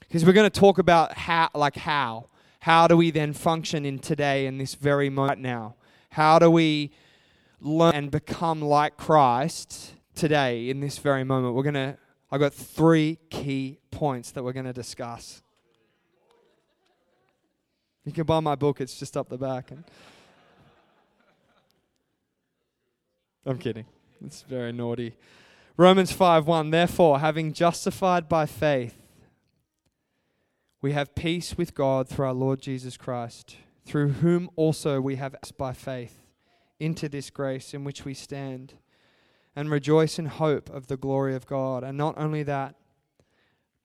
[0.00, 2.28] Because we're going to talk about how, like how,
[2.60, 5.76] how do we then function in today in this very moment now?
[6.10, 6.92] How do we
[7.60, 11.54] learn and become like Christ today in this very moment?
[11.54, 11.98] We're going to,
[12.30, 15.42] I've got three key points that we're going to discuss.
[18.04, 19.70] You can buy my book, it's just up the back.
[19.70, 19.84] And
[23.48, 23.86] I'm kidding.
[24.22, 25.14] It's very naughty.
[25.78, 28.94] Romans 5 1 Therefore, having justified by faith,
[30.82, 35.34] we have peace with God through our Lord Jesus Christ, through whom also we have
[35.56, 36.20] by faith
[36.78, 38.74] into this grace in which we stand,
[39.56, 41.82] and rejoice in hope of the glory of God.
[41.82, 42.74] And not only that,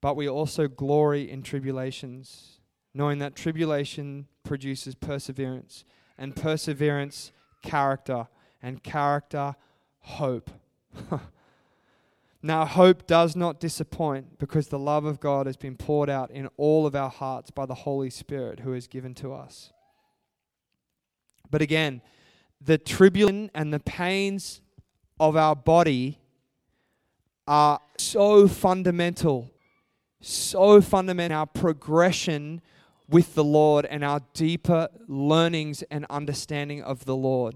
[0.01, 2.59] but we also glory in tribulations,
[2.93, 5.85] knowing that tribulation produces perseverance,
[6.17, 8.27] and perseverance, character,
[8.63, 9.55] and character,
[9.99, 10.49] hope.
[12.45, 16.49] Now, hope does not disappoint because the love of God has been poured out in
[16.57, 19.71] all of our hearts by the Holy Spirit who is given to us.
[21.49, 22.01] But again,
[22.59, 24.59] the tribulation and the pains
[25.21, 26.19] of our body
[27.47, 29.49] are so fundamental,
[30.19, 32.61] so fundamental, our progression
[33.07, 37.55] with the Lord and our deeper learnings and understanding of the Lord.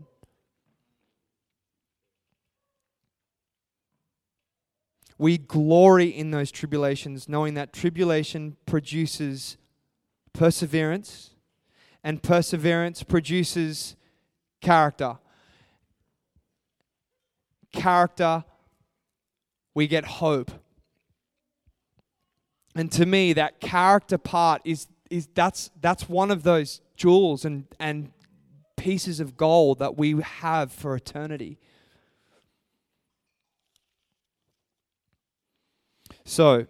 [5.17, 9.57] We glory in those tribulations, knowing that tribulation produces
[10.33, 11.31] perseverance,
[12.03, 13.95] and perseverance produces
[14.61, 15.17] character.
[17.73, 18.43] Character,
[19.73, 20.51] we get hope.
[22.75, 27.65] And to me, that character part is, is that's, that's one of those jewels and,
[27.79, 28.11] and
[28.75, 31.57] pieces of gold that we have for eternity.
[36.29, 36.67] So,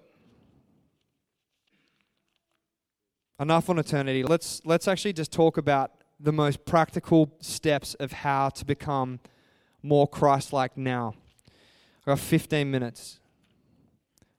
[3.39, 4.21] enough on eternity.
[4.21, 9.19] Let's let's actually just talk about the most practical steps of how to become
[9.81, 11.15] more Christ-like now.
[12.01, 13.19] I've got 15 minutes,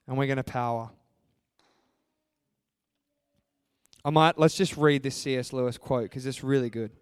[0.06, 0.90] and we're going to power.
[4.04, 5.52] I might let's just read this C.S.
[5.52, 6.92] Lewis quote because it's really good.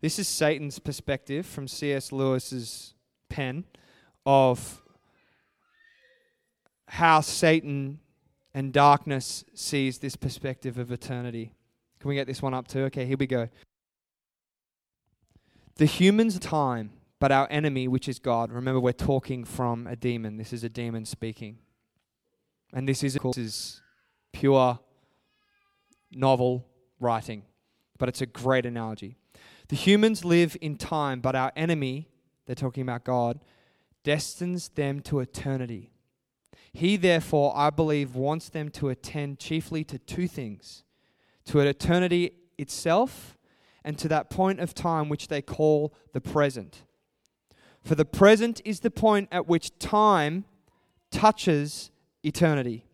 [0.00, 2.12] This is Satan's perspective from C.S.
[2.12, 2.94] Lewis's
[3.28, 3.64] pen
[4.24, 4.82] of
[6.88, 8.00] how Satan
[8.54, 11.52] and darkness sees this perspective of eternity.
[12.00, 12.84] Can we get this one up too?
[12.84, 13.48] Okay, here we go.
[15.76, 18.50] The human's time, but our enemy, which is God.
[18.50, 20.36] Remember, we're talking from a demon.
[20.36, 21.58] This is a demon speaking.
[22.72, 23.82] And this is, of course, is
[24.32, 24.78] pure
[26.12, 26.66] novel
[26.98, 27.42] writing,
[27.98, 29.16] but it's a great analogy.
[29.68, 32.08] The humans live in time, but our enemy,
[32.46, 33.40] they're talking about God,
[34.02, 35.90] destines them to eternity.
[36.76, 40.84] He, therefore, I believe, wants them to attend chiefly to two things
[41.46, 43.38] to an eternity itself
[43.82, 46.82] and to that point of time which they call the present.
[47.82, 50.44] For the present is the point at which time
[51.10, 51.90] touches
[52.22, 52.84] eternity.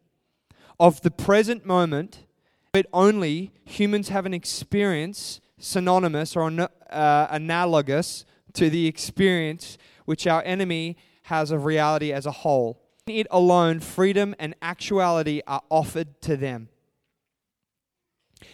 [0.79, 2.27] Of the present moment,
[2.71, 6.53] but only humans have an experience synonymous or
[6.89, 13.27] uh, analogous to the experience which our enemy has of reality as a whole it
[13.31, 16.69] alone, freedom and actuality are offered to them.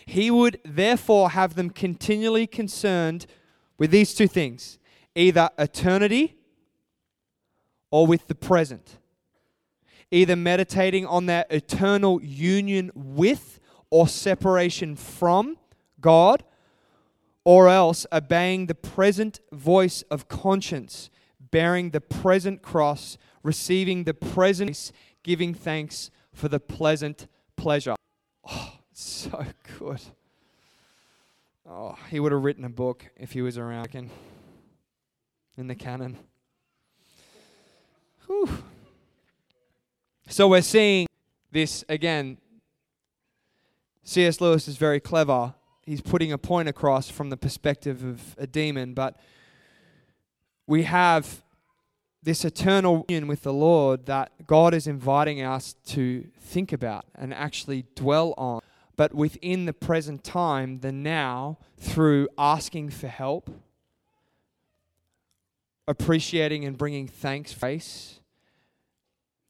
[0.06, 3.26] He would therefore have them continually concerned
[3.76, 4.78] with these two things
[5.14, 6.36] either eternity
[7.90, 8.98] or with the present.
[10.10, 15.58] Either meditating on their eternal union with or separation from
[16.00, 16.44] God,
[17.44, 21.10] or else obeying the present voice of conscience,
[21.50, 23.18] bearing the present cross
[23.48, 24.92] receiving the present,
[25.22, 27.26] giving thanks for the pleasant
[27.56, 27.96] pleasure.
[28.46, 29.42] Oh, so
[29.78, 30.02] good.
[31.66, 34.10] Oh, he would have written a book if he was around
[35.56, 36.18] in the canon.
[38.26, 38.50] Whew.
[40.28, 41.06] So we're seeing
[41.50, 42.36] this again.
[44.02, 44.42] C.S.
[44.42, 45.54] Lewis is very clever.
[45.86, 49.18] He's putting a point across from the perspective of a demon, but
[50.66, 51.42] we have
[52.28, 57.32] this eternal union with the Lord that God is inviting us to think about and
[57.32, 58.60] actually dwell on.
[58.96, 63.48] But within the present time, the now, through asking for help,
[65.86, 68.20] appreciating and bringing thanks, face,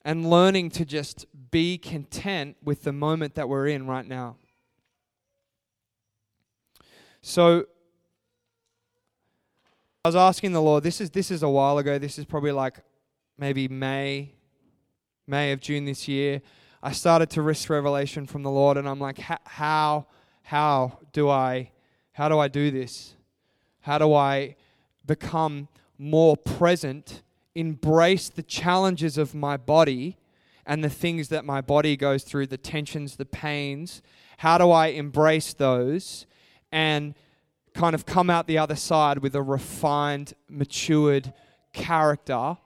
[0.04, 4.36] and learning to just be content with the moment that we're in right now.
[7.22, 7.64] So,
[10.08, 11.98] I was asking the Lord, this is this is a while ago.
[11.98, 12.80] This is probably like
[13.36, 14.32] maybe May,
[15.26, 16.40] May of June this year.
[16.82, 20.06] I started to risk revelation from the Lord, and I'm like, how,
[20.44, 21.72] how do I,
[22.12, 23.16] how do I do this?
[23.80, 24.56] How do I
[25.04, 27.22] become more present,
[27.54, 30.16] embrace the challenges of my body
[30.64, 34.00] and the things that my body goes through, the tensions, the pains?
[34.38, 36.24] How do I embrace those
[36.72, 37.14] and
[37.78, 41.32] kind of come out the other side with a refined, matured
[41.72, 42.56] character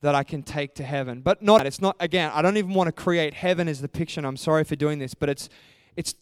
[0.00, 1.20] that I can take to heaven.
[1.20, 4.24] But not it's not again, I don't even want to create heaven as the picture.
[4.24, 5.50] I'm sorry for doing this, but it's
[5.96, 6.14] it's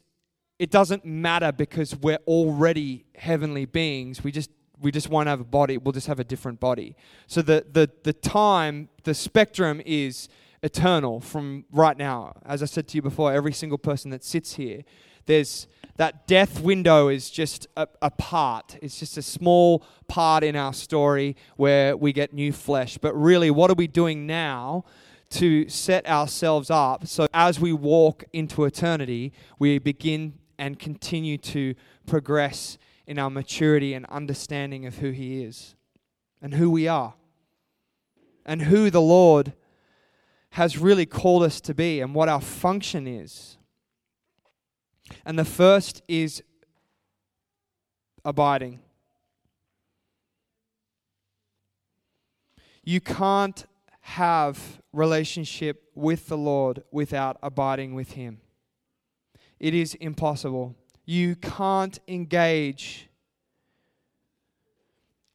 [0.59, 4.25] it doesn't matter because we're already heavenly beings.
[4.25, 5.79] We just we just won't have a body.
[5.79, 6.97] We'll just have a different body.
[7.29, 10.29] So the the the time, the spectrum is
[10.65, 12.33] eternal from right now.
[12.45, 14.83] As I said to you before, every single person that sits here,
[15.27, 15.67] there's
[15.97, 18.77] that death window is just a, a, part.
[18.83, 22.99] It's just a small part in our story where we get new flesh.
[22.99, 24.85] But really, what are we doing now
[25.31, 31.75] to set ourselves up so as we walk into eternity, we begin and continue to
[32.07, 35.77] progress in our maturity and understanding of who He is
[36.43, 37.15] and who we are
[38.47, 39.55] and who the Lord
[40.51, 43.59] has really called us to be and what our function is.
[45.25, 46.43] And the first is
[48.25, 48.81] abiding.
[52.83, 53.65] You can't
[54.01, 58.41] have relationship with the Lord without abiding with him.
[59.59, 60.75] It is impossible.
[61.07, 63.09] You can't engage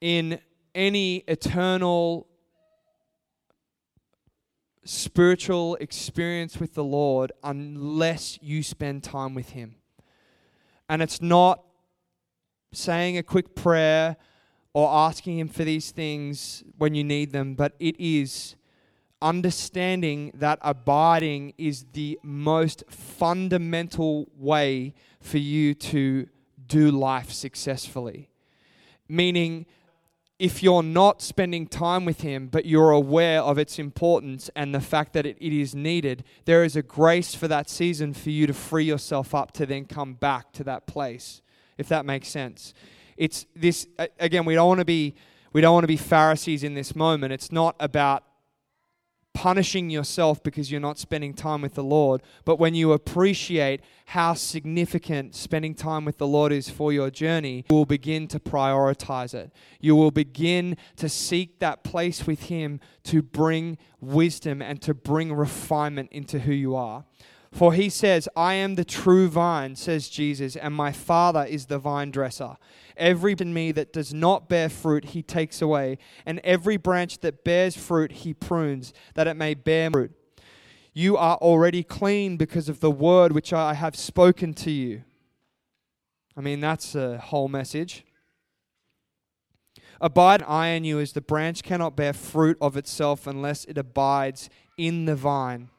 [0.02, 0.40] in
[0.76, 2.28] any eternal
[4.84, 9.76] spiritual experience with the Lord unless you spend time with Him.
[10.88, 11.64] And it's not
[12.72, 14.18] saying a quick prayer
[14.74, 18.56] or asking Him for these things when you need them, but it is
[19.22, 26.28] understanding that abiding is the most fundamental way for you to
[26.68, 28.30] do life successfully.
[29.10, 29.66] Meaning,
[30.40, 34.80] if you're not spending time with Him, but you're aware of its importance and the
[34.80, 38.48] fact that it, it is needed, there is a grace for that season for you
[38.48, 41.42] to free yourself up to then come back to that place,
[41.78, 42.74] if that makes sense.
[43.18, 43.86] It's this,
[44.18, 45.14] again, we don't want to be.
[45.52, 47.34] We don't want to be Pharisees in this moment.
[47.34, 48.24] It's not about
[49.34, 54.34] punishing yourself because you're not spending time with the Lord, but when you appreciate how
[54.34, 59.34] significant spending time with the Lord is for your journey, you will begin to prioritize
[59.34, 59.52] it.
[59.80, 65.34] You will begin to seek that place with Him to bring wisdom and to bring
[65.34, 67.06] refinement into who you are.
[67.52, 71.80] For he says, I am the true vine, says Jesus, and my Father is the
[71.80, 72.58] vine dresser.
[72.96, 77.44] Every in me that does not bear fruit, he takes away, and every branch that
[77.44, 80.12] bears fruit, he prunes, that it may bear fruit.
[80.94, 85.04] You are already clean because of the word which I have spoken to you.
[86.38, 88.06] I mean, that's a whole message.
[90.02, 94.50] Abide I in you as the branch cannot bear fruit of itself unless it abides
[94.78, 95.70] in the vine.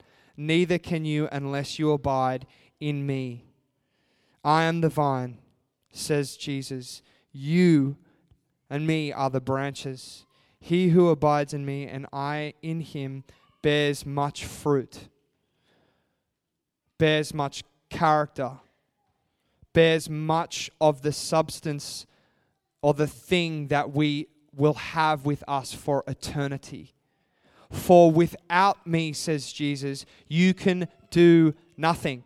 [0.41, 2.47] Neither can you unless you abide
[2.81, 3.45] in me.
[4.43, 5.37] I am the vine,
[5.93, 7.03] says Jesus.
[7.31, 7.99] You
[8.71, 10.25] and me are the branches.
[10.59, 13.25] He who abides in me and I in him
[13.61, 15.11] bears much fruit,
[16.97, 18.53] bears much character,
[19.75, 22.07] bears much of the substance
[22.81, 26.95] or the thing that we will have with us for eternity.
[27.71, 32.25] For without me, says Jesus, you can do nothing.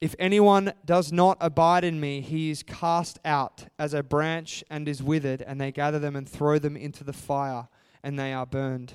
[0.00, 4.88] If anyone does not abide in me, he is cast out as a branch and
[4.88, 7.68] is withered, and they gather them and throw them into the fire,
[8.02, 8.94] and they are burned.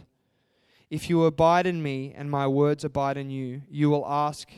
[0.89, 4.49] If you abide in me, and my words abide in you, you will ask,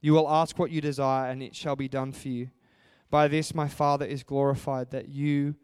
[0.00, 2.50] you will ask what you desire, and it shall be done for you.
[3.10, 5.56] By this my Father is glorified, that you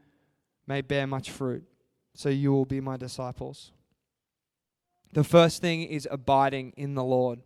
[0.66, 1.62] may bear much fruit,
[2.14, 3.70] so you will be my disciples.
[5.15, 7.39] The first thing is abiding in the Lord.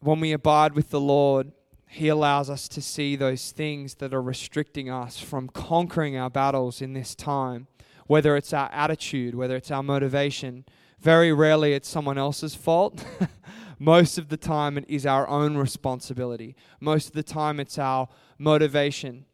[0.00, 1.50] When we abide with the Lord,
[1.86, 6.82] He allows us to see those things that are restricting us from conquering our battles
[6.82, 7.68] in this time,
[8.06, 10.66] whether it's our attitude, whether it's our motivation.
[11.00, 13.02] Very rarely it's someone else's fault.
[13.78, 16.54] Most of the time, it is our own responsibility.
[16.80, 19.24] Most of the time, it's our motivation.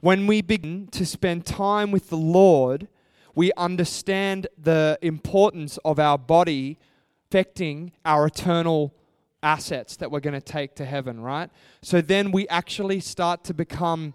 [0.00, 2.88] When we begin to spend time with the Lord,
[3.38, 6.76] we understand the importance of our body
[7.30, 8.92] affecting our eternal
[9.44, 11.48] assets that we're going to take to heaven, right?
[11.80, 14.14] So then we actually start to become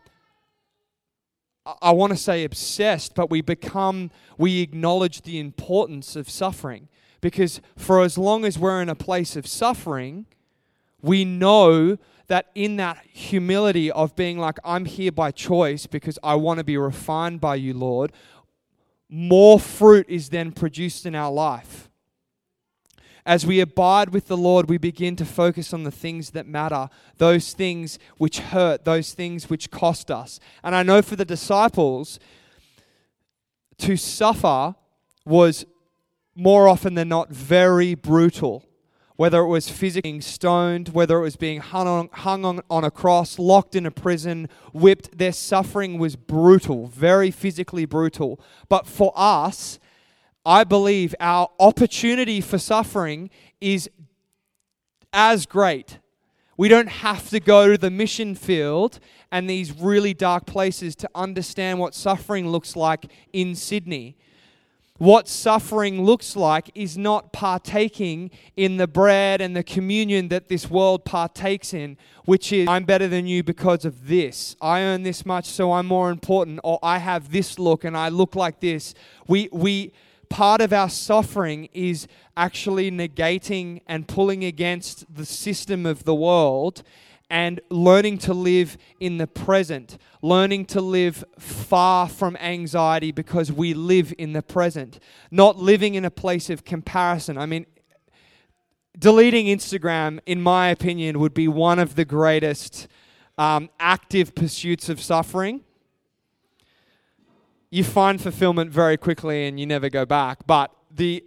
[1.81, 6.89] I want to say obsessed, but we become, we acknowledge the importance of suffering.
[7.21, 10.25] Because for as long as we're in a place of suffering,
[11.01, 11.97] we know
[12.27, 16.63] that in that humility of being like, I'm here by choice because I want to
[16.63, 18.11] be refined by you, Lord,
[19.15, 21.87] more fruit is then produced in our life.
[23.27, 26.89] As we abide with the Lord, we begin to focus on the things that matter,
[27.19, 30.39] those things which hurt, those things which cost us.
[30.63, 32.19] And I know for the disciples,
[33.77, 34.73] to suffer
[35.27, 35.67] was
[36.35, 38.65] more often than not very brutal.
[39.15, 42.83] Whether it was physically being stoned, whether it was being hung on, hung on, on
[42.83, 48.39] a cross, locked in a prison, whipped, their suffering was brutal, very physically brutal.
[48.69, 49.79] But for us,
[50.45, 53.29] I believe our opportunity for suffering
[53.61, 53.89] is
[55.13, 55.99] as great.
[56.57, 58.99] We don't have to go to the mission field
[59.31, 64.17] and these really dark places to understand what suffering looks like in Sydney.
[64.99, 70.69] What suffering looks like is not partaking in the bread and the communion that this
[70.69, 74.55] world partakes in, which is, I'm better than you because of this.
[74.61, 78.09] I earn this much, so I'm more important, or I have this look and I
[78.09, 78.93] look like this.
[79.27, 79.93] We, we,
[80.29, 86.83] part of our suffering is actually negating and pulling against the system of the world
[87.29, 93.73] and learning to live in the present, learning to live far from anxiety because we
[93.73, 94.99] live in the present,
[95.31, 97.37] not living in a place of comparison.
[97.37, 97.65] I mean,
[98.97, 102.87] deleting Instagram, in my opinion, would be one of the greatest
[103.37, 105.61] um, active pursuits of suffering
[107.73, 110.45] you find fulfillment very quickly and you never go back.
[110.45, 111.23] But the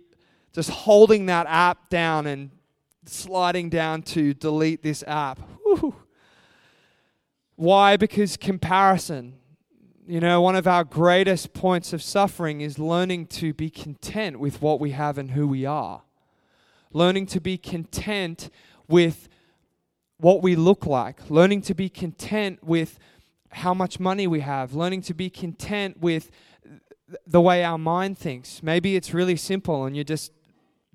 [0.53, 2.53] just holding that app down and
[3.05, 5.41] sliding down to delete this app.
[5.67, 5.95] Whew.
[7.57, 7.97] Why?
[7.97, 9.35] Because comparison.
[10.07, 14.63] You know, one of our greatest points of suffering is learning to be content with
[14.63, 16.03] what we have and who we are.
[16.93, 18.51] Learning to be content
[18.87, 19.29] with
[20.19, 21.29] what we look like.
[21.29, 23.01] Learning to be content with
[23.51, 26.31] how much money we have, learning to be content with
[27.27, 28.63] the way our mind thinks.
[28.63, 30.31] Maybe it's really simple and you're just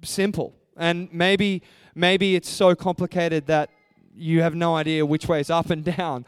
[0.04, 0.56] simple.
[0.78, 1.64] And maybe
[1.96, 3.70] maybe it's so complicated that
[4.14, 6.26] you have no idea which way is up and down.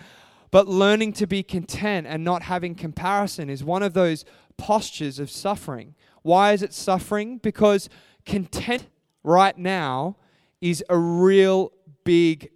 [0.51, 4.23] But learning to be content and not having comparison is one of those
[4.57, 5.95] postures of suffering.
[6.21, 7.39] Why is it suffering?
[7.39, 7.89] Because
[8.25, 8.87] content
[9.23, 10.17] right now
[10.61, 11.73] is a real
[12.03, 12.51] big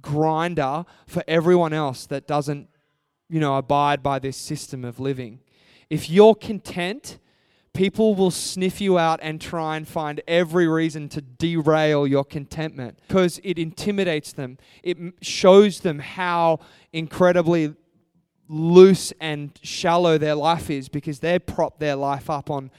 [0.00, 2.68] grinder for everyone else that doesn't
[3.28, 5.40] you know, abide by this system of living.
[5.90, 7.18] If you're content,
[7.76, 12.98] people will sniff you out and try and find every reason to derail your contentment
[13.06, 14.56] because it intimidates them.
[14.82, 16.60] It shows them how
[16.92, 17.74] incredibly
[18.48, 22.70] loose and shallow their life is because they prop their life up on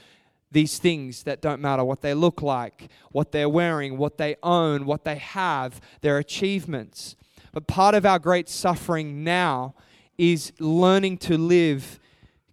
[0.50, 4.84] these things that don't matter what they look like, what they're wearing, what they own,
[4.84, 7.14] what they have, their achievements.
[7.52, 9.74] But part of our great suffering now
[10.16, 12.00] is learning to live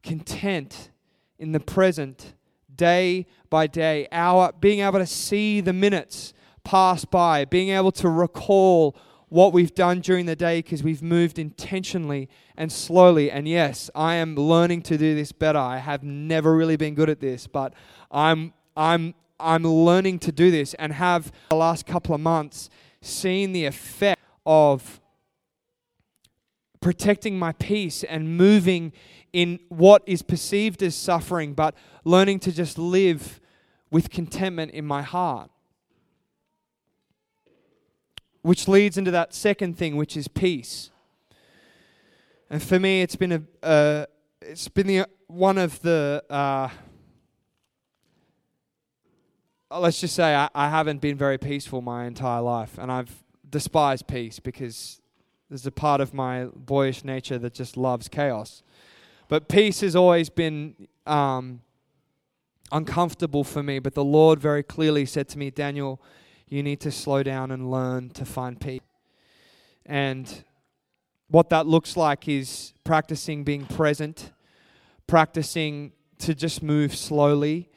[0.04, 0.92] content
[1.40, 2.35] in the present,
[2.76, 8.10] day by day, hour, being able to see the minutes pass by, being able to
[8.10, 8.96] recall
[9.30, 13.32] what we've done during the day because we've moved intentionally and slowly.
[13.32, 15.60] And yes, I am learning to do this better.
[15.60, 17.74] I have never really been good at this, but
[18.12, 22.70] I'm I'm I'm learning to do this and have the last couple of months
[23.02, 25.02] seen the effect of
[26.80, 28.94] protecting my peace and moving
[29.36, 31.76] in what is perceived as suffering, but
[32.06, 33.42] learning to just live
[33.92, 35.52] with contentment in my heart.
[38.44, 40.90] Which leads into that second thing, which is peace.
[42.50, 44.06] And for me, it's been a, uh,
[44.42, 46.70] it's been the, one of the, uh,
[49.70, 54.08] let's just say I, I haven't been very peaceful my entire life, and I've despised
[54.08, 55.02] peace because
[55.50, 58.64] There's a part of my boyish nature that just loves chaos.
[59.28, 61.62] But peace has always been um,
[62.72, 63.80] uncomfortable for me.
[63.80, 66.02] But the Lord very clearly said to me, Daniel,
[66.48, 68.82] you need to slow down and learn to find peace.
[69.86, 70.44] And
[71.30, 74.32] what that looks like is practicing being present,
[75.08, 77.70] practicing to just move slowly.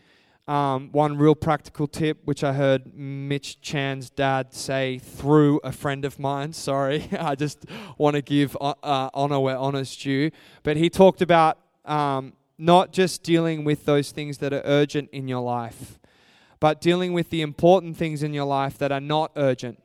[0.49, 6.07] Um, one real practical tip, which I heard Mitch Chan's dad say through a friend
[6.07, 6.53] of mine.
[6.55, 7.67] Sorry, I just
[7.99, 10.31] want to give uh, uh, honor where honor's due.
[10.63, 15.29] But he talked about um, not just dealing with those things that are urgent in
[15.29, 15.99] your life,
[16.61, 19.83] but dealing with the important things in your life that are not urgent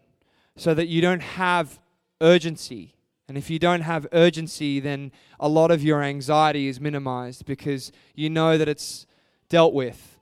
[0.55, 1.78] so that you don't have
[2.22, 2.95] urgency.
[3.28, 5.11] And if you don't have urgency, then
[5.41, 9.05] a lot of your anxiety is minimized because you know that it's
[9.49, 10.12] dealt with.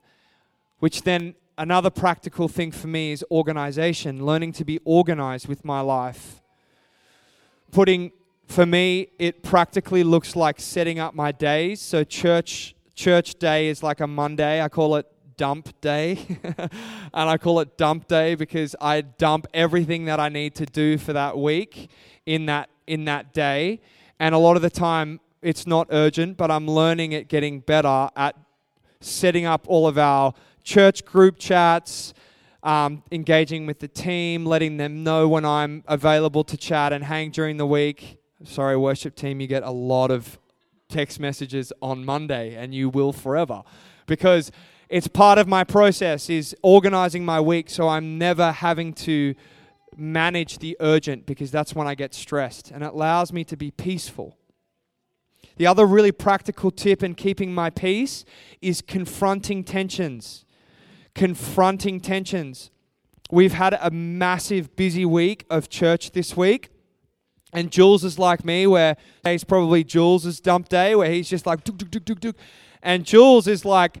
[0.82, 5.80] Which then, another practical thing for me is organization, learning to be organized with my
[5.80, 6.42] life.
[7.70, 8.10] Putting
[8.48, 11.80] for me, it practically looks like setting up my days.
[11.80, 14.60] So church church day is like a Monday.
[14.60, 15.06] I call it
[15.36, 16.18] dump day.
[16.42, 16.68] and
[17.14, 21.12] I call it dump day because I dump everything that I need to do for
[21.12, 21.90] that week
[22.26, 23.82] in that in that day.
[24.18, 28.08] And a lot of the time it's not urgent, but I'm learning at getting better
[28.16, 28.34] at
[29.00, 32.14] setting up all of our church group chats,
[32.62, 37.30] um, engaging with the team, letting them know when I'm available to chat and hang
[37.30, 40.38] during the week sorry, worship team, you get a lot of
[40.88, 43.62] text messages on Monday, and you will forever.
[44.06, 44.50] Because
[44.88, 49.34] it's part of my process is organizing my week so I'm never having to
[49.96, 53.70] manage the urgent because that's when I get stressed and it allows me to be
[53.70, 54.36] peaceful.
[55.56, 58.24] The other really practical tip in keeping my peace
[58.60, 60.44] is confronting tensions.
[61.14, 62.70] Confronting tensions.
[63.30, 66.68] We've had a massive busy week of church this week.
[67.52, 71.60] And Jules is like me, where it's probably Jules' dump day, where he's just like.
[72.82, 73.98] And Jules is like,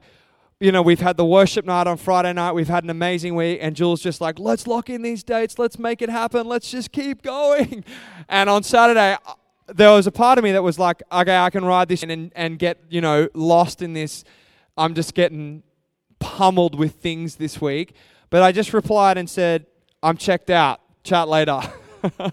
[0.58, 2.52] you know, we've had the worship night on Friday night.
[2.52, 3.58] We've had an amazing week.
[3.60, 5.58] And Jules just like, let's lock in these dates.
[5.58, 6.46] Let's make it happen.
[6.46, 7.84] Let's just keep going.
[8.28, 9.34] And on Saturday, uh,
[9.66, 12.32] there was a part of me that was like, okay, I can ride this and,
[12.34, 14.24] and get, you know, lost in this.
[14.78, 15.62] I'm just getting
[16.22, 17.94] pummeled with things this week.
[18.30, 19.66] But I just replied and said,
[20.02, 20.80] I'm checked out.
[21.04, 21.60] Chat later.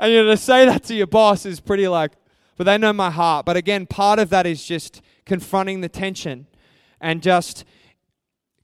[0.00, 2.12] And you know, to say that to your boss is pretty like,
[2.56, 3.44] but they know my heart.
[3.44, 6.46] But again, part of that is just confronting the tension
[7.02, 7.66] and just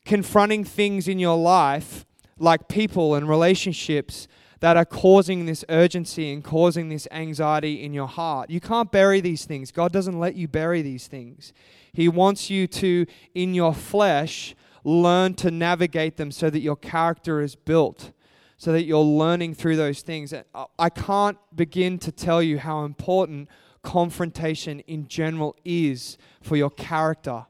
[0.07, 2.07] confronting things in your life,
[2.39, 4.26] like people and relationships,
[4.61, 8.50] that are causing this urgency and causing this anxiety in your heart.
[8.50, 9.70] You can't bury these things.
[9.70, 11.52] God doesn't let you bury these things.
[11.92, 14.54] He wants you to, in your flesh,
[14.84, 18.12] learn to navigate them so that your character is built
[18.59, 20.32] so that you're learning through those things.
[20.78, 23.48] I can't begin to tell you how important
[23.82, 27.46] confrontation in general is for your character.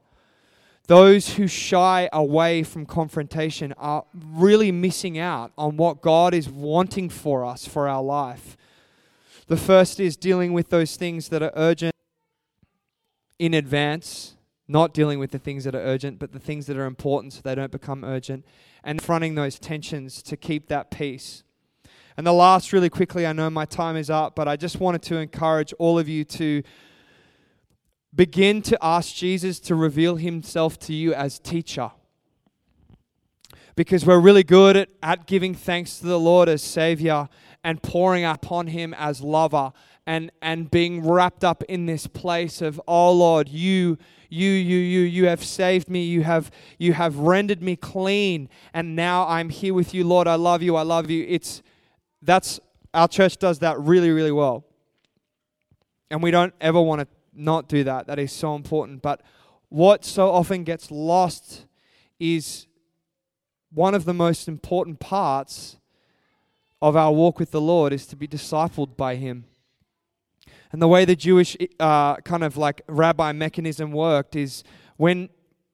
[0.86, 7.08] Those who shy away from confrontation are really missing out on what God is wanting
[7.08, 8.56] for us for our life.
[9.48, 11.92] The first is dealing with those things that are urgent
[13.38, 14.36] in advance,
[14.68, 17.40] not dealing with the things that are urgent, but the things that are important so
[17.42, 18.44] they don't become urgent
[18.84, 21.42] and fronting those tensions to keep that peace.
[22.16, 25.02] And the last, really quickly, I know my time is up, but I just wanted
[25.02, 26.62] to encourage all of you to
[28.16, 31.92] begin to ask Jesus to reveal himself to you as teacher.
[33.76, 37.28] Because we're really good at, at giving thanks to the Lord as Savior
[37.62, 39.72] and pouring upon Him as lover
[40.06, 43.98] and, and being wrapped up in this place of, oh Lord, you
[44.28, 46.04] you, you, you, you have saved me.
[46.04, 48.48] You have, you have rendered me clean.
[48.74, 50.26] And now I'm here with you, Lord.
[50.26, 50.76] I love you.
[50.76, 51.24] I love you.
[51.28, 51.62] It's,
[52.22, 52.58] that's,
[52.92, 54.64] our church does that really, really well.
[56.10, 58.06] And we don't ever want to not do that.
[58.06, 59.02] That is so important.
[59.02, 59.22] But
[59.68, 61.66] what so often gets lost
[62.18, 62.66] is
[63.72, 65.76] one of the most important parts
[66.80, 69.44] of our walk with the Lord is to be discipled by Him.
[70.72, 74.64] And the way the Jewish uh, kind of like rabbi mechanism worked is
[74.96, 75.28] when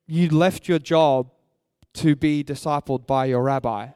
[0.07, 1.31] you left your job
[1.95, 3.89] to be discipled by your rabbi.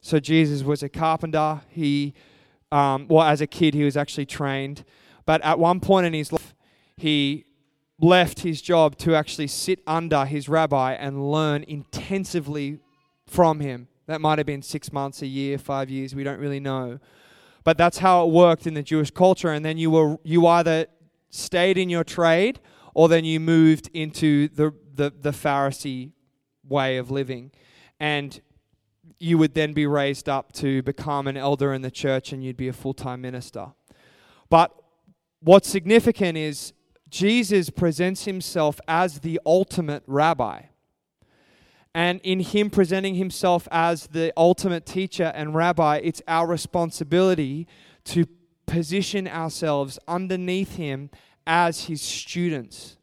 [0.00, 1.60] So Jesus was a carpenter.
[1.68, 2.14] He,
[2.72, 4.84] um, well, as a kid, he was actually trained.
[5.26, 6.54] But at one point in his life,
[7.00, 7.44] he
[8.00, 12.78] left his job to actually sit under his rabbi and learn intensively
[13.26, 13.88] from him.
[14.06, 16.98] That might have been six months, a year, five years, we don't really know.
[17.62, 19.50] But that's how it worked in the Jewish culture.
[19.50, 20.86] And then you were you either
[21.28, 22.58] stayed in your trade
[22.94, 26.12] or then you moved into the, the, the Pharisee
[26.68, 27.52] way of living.
[28.00, 28.40] And
[29.18, 32.56] you would then be raised up to become an elder in the church and you'd
[32.56, 33.68] be a full time minister.
[34.48, 34.74] But
[35.40, 36.72] what's significant is
[37.10, 40.62] Jesus presents himself as the ultimate rabbi.
[41.92, 47.66] And in him presenting himself as the ultimate teacher and rabbi, it's our responsibility
[48.04, 48.26] to
[48.66, 51.10] position ourselves underneath him
[51.46, 52.96] as his students.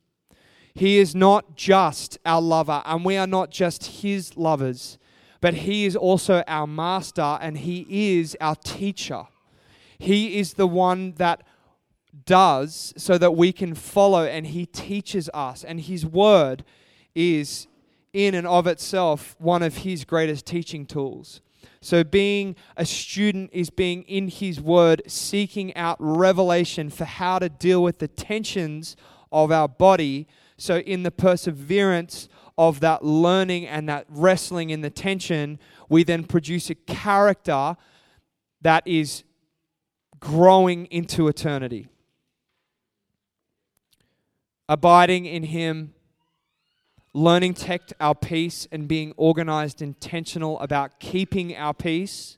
[0.73, 4.97] He is not just our lover, and we are not just his lovers,
[5.41, 7.85] but he is also our master and he
[8.19, 9.23] is our teacher.
[9.99, 11.41] He is the one that
[12.25, 16.63] does so that we can follow, and he teaches us, and his word
[17.15, 17.67] is
[18.13, 21.41] in and of itself one of his greatest teaching tools.
[21.81, 27.49] So, being a student is being in His Word, seeking out revelation for how to
[27.49, 28.95] deal with the tensions
[29.31, 30.27] of our body.
[30.57, 36.23] So, in the perseverance of that learning and that wrestling in the tension, we then
[36.23, 37.77] produce a character
[38.61, 39.23] that is
[40.19, 41.87] growing into eternity.
[44.69, 45.93] Abiding in Him
[47.17, 52.37] learning protect our peace and being organized, intentional about keeping our peace.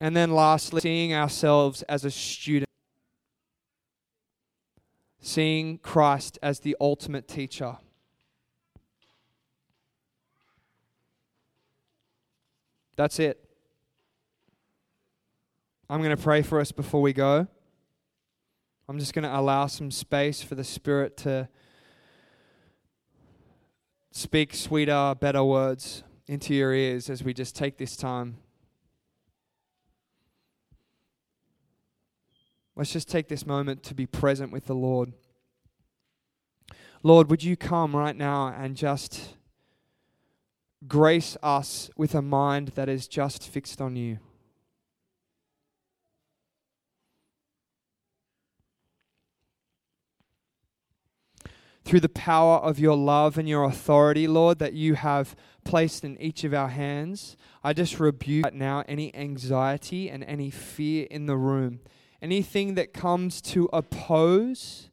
[0.00, 2.68] And then lastly, seeing ourselves as a student,
[5.20, 7.78] seeing Christ as the ultimate teacher.
[12.94, 13.44] That's it.
[15.90, 17.48] I'm going to pray for us before we go.
[18.90, 21.50] I'm just going to allow some space for the Spirit to
[24.12, 28.38] speak sweeter, better words into your ears as we just take this time.
[32.76, 35.12] Let's just take this moment to be present with the Lord.
[37.02, 39.34] Lord, would you come right now and just
[40.86, 44.18] grace us with a mind that is just fixed on you?
[51.88, 55.34] Through the power of your love and your authority, Lord, that you have
[55.64, 57.34] placed in each of our hands.
[57.64, 61.80] I just rebuke right now any anxiety and any fear in the room.
[62.20, 64.90] Anything that comes to oppose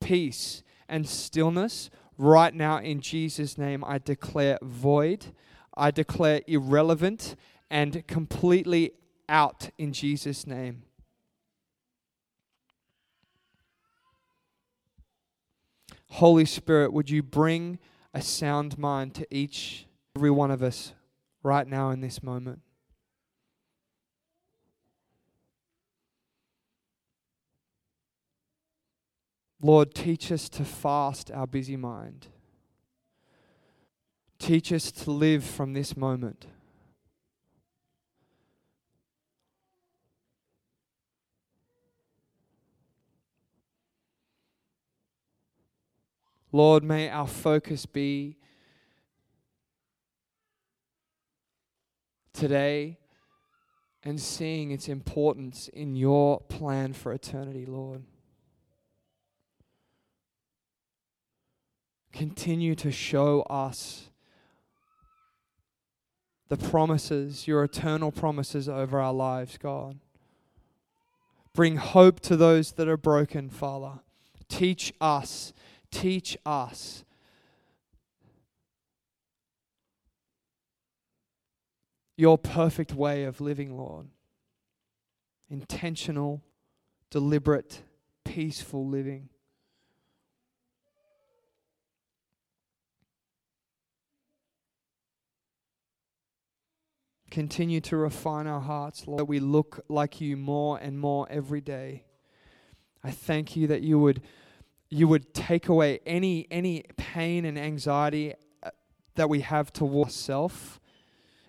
[0.00, 5.34] peace and stillness, right now in Jesus' name, I declare void.
[5.76, 7.36] I declare irrelevant
[7.70, 8.92] and completely
[9.28, 10.84] out in Jesus' name.
[16.16, 17.78] Holy Spirit, would you bring
[18.12, 20.92] a sound mind to each, every one of us
[21.42, 22.60] right now in this moment?
[29.62, 32.26] Lord, teach us to fast our busy mind.
[34.38, 36.44] Teach us to live from this moment.
[46.52, 48.36] Lord, may our focus be
[52.34, 52.98] today
[54.04, 58.02] and seeing its importance in your plan for eternity, Lord.
[62.12, 64.10] Continue to show us
[66.48, 69.98] the promises, your eternal promises over our lives, God.
[71.54, 74.00] Bring hope to those that are broken, Father.
[74.48, 75.54] Teach us
[75.92, 77.04] Teach us.
[82.16, 84.08] Your perfect way of living, Lord.
[85.48, 86.42] Intentional,
[87.10, 87.82] deliberate,
[88.24, 89.28] peaceful living.
[97.30, 101.62] Continue to refine our hearts, Lord, that we look like you more and more every
[101.62, 102.04] day.
[103.02, 104.20] I thank you that you would
[104.92, 108.68] you would take away any any pain and anxiety uh,
[109.14, 110.80] that we have towards ourselves,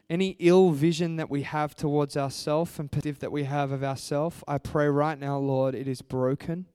[0.09, 4.41] any ill vision that we have towards ourselves and perspective that we have of ourselves.
[4.47, 6.67] I pray right now, Lord, it is broken.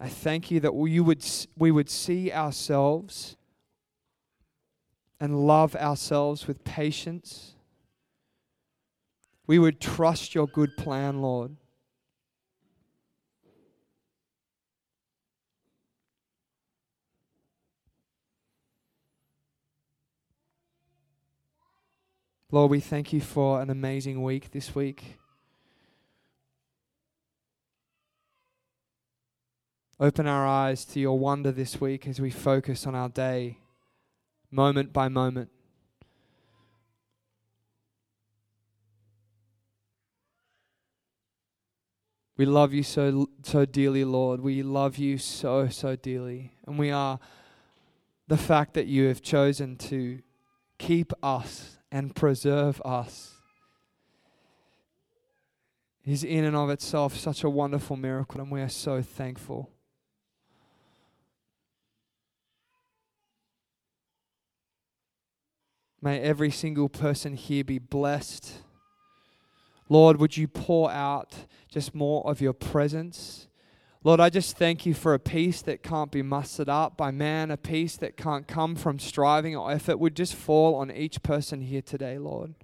[0.00, 1.24] I thank you that we would
[1.56, 3.36] we would see ourselves
[5.20, 7.54] and love ourselves with patience.
[9.46, 11.56] We would trust your good plan, Lord.
[22.54, 25.18] Lord, we thank you for an amazing week this week.
[29.98, 33.58] Open our eyes to your wonder this week as we focus on our day,
[34.52, 35.50] moment by moment.
[42.36, 44.40] We love you so so dearly, Lord.
[44.40, 46.52] We love you so so dearly.
[46.68, 47.18] And we are
[48.28, 50.20] the fact that you have chosen to
[50.78, 53.34] keep us and preserve us
[56.04, 59.70] is in and of itself such a wonderful miracle, and we are so thankful.
[66.02, 68.54] May every single person here be blessed.
[69.88, 73.46] Lord, would you pour out just more of your presence?
[74.04, 77.50] Lord, I just thank you for a peace that can't be mustered up by man,
[77.50, 81.62] a peace that can't come from striving or effort, would just fall on each person
[81.62, 82.54] here today, Lord.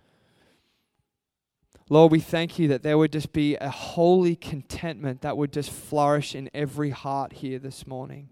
[1.88, 5.70] Lord, we thank you that there would just be a holy contentment that would just
[5.70, 8.28] flourish in every heart here this morning.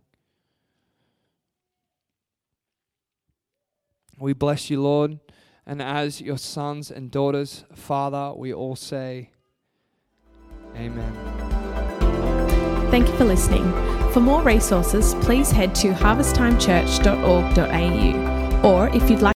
[4.18, 5.18] We bless you, Lord.
[5.66, 9.30] And as your sons and daughters, Father, we all say,
[10.76, 11.57] Amen.
[12.91, 13.72] Thank you for listening.
[14.12, 18.68] For more resources, please head to harvesttimechurch.org.au.
[18.68, 19.26] Or if you'd like